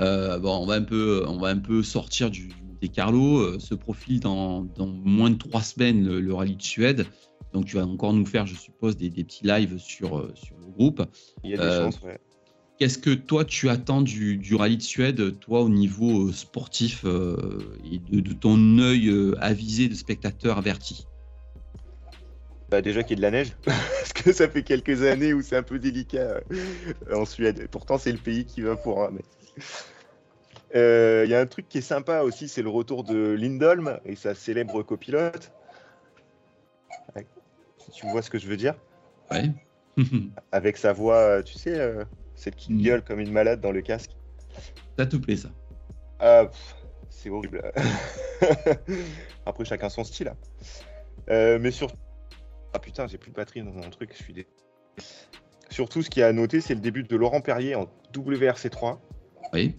[0.00, 3.38] Euh, bon, on va un peu, on va un peu sortir du, du Monte Carlo.
[3.38, 7.06] Euh, se profile dans, dans moins de trois semaines le, le rallye de Suède.
[7.52, 10.56] Donc, tu vas encore nous faire, je suppose, des, des petits lives sur, euh, sur
[10.58, 11.02] le groupe.
[11.44, 12.18] Il y a des Euh, chances, ouais.
[12.78, 17.04] Qu'est-ce que toi, tu attends du, du rallye de Suède, toi, au niveau euh, sportif
[17.04, 21.06] et de, de ton œil avisé de spectateur averti
[22.70, 25.42] Bah, déjà qu'il y ait de la neige, parce que ça fait quelques années où
[25.42, 26.40] c'est un peu délicat
[27.12, 27.60] en Suède.
[27.64, 29.10] Et pourtant, c'est le pays qui va pour un.
[29.56, 29.62] Mais-
[30.76, 34.00] Euh, Il y a un truc qui est sympa aussi, c'est le retour de Lindholm
[34.04, 35.52] et sa célèbre copilote.
[37.78, 38.74] Si tu vois ce que je veux dire,
[39.30, 39.50] Ouais.
[40.52, 42.04] avec sa voix, tu sais, euh,
[42.34, 42.82] celle qui Mm.
[42.82, 44.10] gueule comme une malade dans le casque.
[44.98, 45.50] ça te plaît, ça
[46.18, 46.46] Ah,
[47.08, 47.62] c'est horrible.
[49.46, 50.28] Après, chacun son style.
[50.28, 50.36] hein.
[51.30, 51.88] Euh, mais sur.
[52.72, 54.46] Ah putain, j'ai plus de batterie dans mon truc, je suis dé...
[55.70, 58.98] Surtout, ce qui a à noter, c'est le début de Laurent Perrier en WRC3.
[59.52, 59.76] Oui.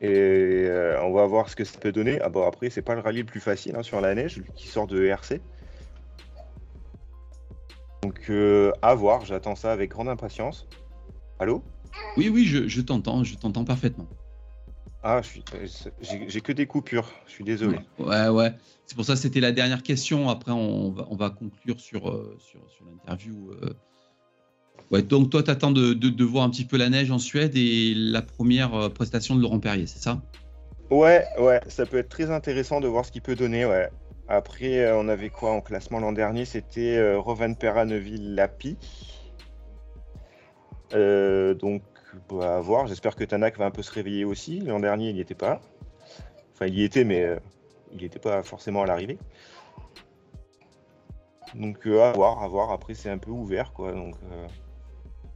[0.00, 2.20] Et euh, on va voir ce que ça peut donner.
[2.20, 4.50] Ah bon, après, c'est pas le rallye le plus facile hein, sur la neige, lui
[4.56, 5.40] qui sort de ERC.
[8.02, 10.66] Donc, euh, à voir, j'attends ça avec grande impatience.
[11.38, 11.62] Allô?
[12.16, 14.08] Oui, oui, je, t'entends, je t'entends parfaitement.
[15.04, 15.20] Ah,
[16.00, 17.78] j'ai que des coupures, je suis désolé.
[17.98, 18.52] Ouais, ouais.
[18.86, 20.28] C'est pour ça que c'était la dernière question.
[20.28, 23.52] Après, on va, on va conclure sur, euh, sur, sur l'interview.
[24.90, 27.56] Ouais, donc toi, tu attends de, de, voir un petit peu la neige en Suède
[27.56, 30.20] et la première euh, prestation de Laurent Perrier, c'est ça?
[30.90, 33.64] Ouais, ouais, ça peut être très intéressant de voir ce qu'il peut donner.
[34.28, 36.44] Après, euh, on avait quoi en classement l'an dernier?
[36.44, 38.76] C'était euh, Rovanperä, Neuville, Lapi.
[40.94, 41.82] Euh, donc,
[42.28, 42.86] bah, à voir.
[42.86, 44.60] J'espère que Tanak va un peu se réveiller aussi.
[44.60, 45.60] L'an dernier, il n'y était pas.
[46.52, 47.38] Enfin, il y était, mais euh,
[47.92, 49.18] il n'était pas forcément à l'arrivée.
[51.54, 52.70] Donc, à voir, à voir.
[52.70, 53.94] Après, c'est un peu ouvert, quoi.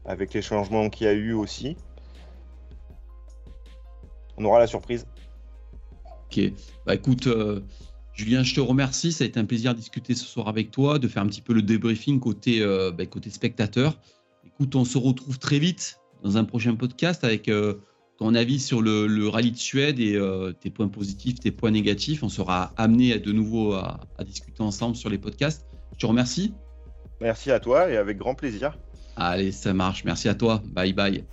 [0.06, 1.76] Avec les changements qu'il y a eu aussi,
[4.36, 5.06] on aura la surprise.
[6.26, 6.40] Ok.
[6.84, 7.60] Bah écoute, euh,
[8.12, 9.12] Julien, je te remercie.
[9.12, 11.40] Ça a été un plaisir de discuter ce soir avec toi, de faire un petit
[11.40, 13.98] peu le débriefing côté, euh, bah, côté spectateur.
[14.44, 17.74] Écoute, on se retrouve très vite dans un prochain podcast avec euh,
[18.18, 20.18] ton avis sur le, le rallye de Suède et
[20.60, 22.22] tes points positifs, tes points négatifs.
[22.22, 25.66] On sera amené à, de nouveau à, à discuter ensemble sur les podcasts.
[25.92, 26.54] Je te remercie.
[27.20, 28.78] Merci à toi et avec grand plaisir.
[29.16, 30.04] Allez, ça marche.
[30.04, 30.62] Merci à toi.
[30.64, 31.24] Bye bye.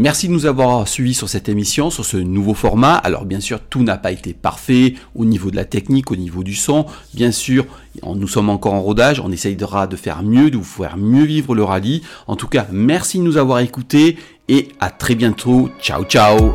[0.00, 2.94] Merci de nous avoir suivis sur cette émission, sur ce nouveau format.
[2.94, 6.42] Alors bien sûr, tout n'a pas été parfait au niveau de la technique, au niveau
[6.42, 6.86] du son.
[7.12, 7.66] Bien sûr,
[8.02, 11.54] nous sommes encore en rodage, on essayera de faire mieux, de vous faire mieux vivre
[11.54, 12.00] le rallye.
[12.28, 14.16] En tout cas, merci de nous avoir écoutés
[14.48, 15.68] et à très bientôt.
[15.82, 16.54] Ciao ciao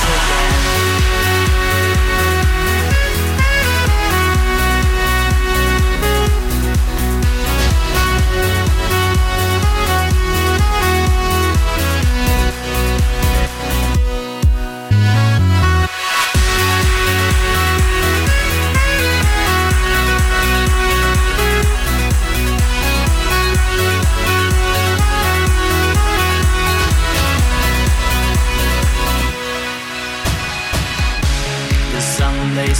[0.00, 0.59] so bad.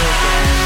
[0.00, 0.57] again.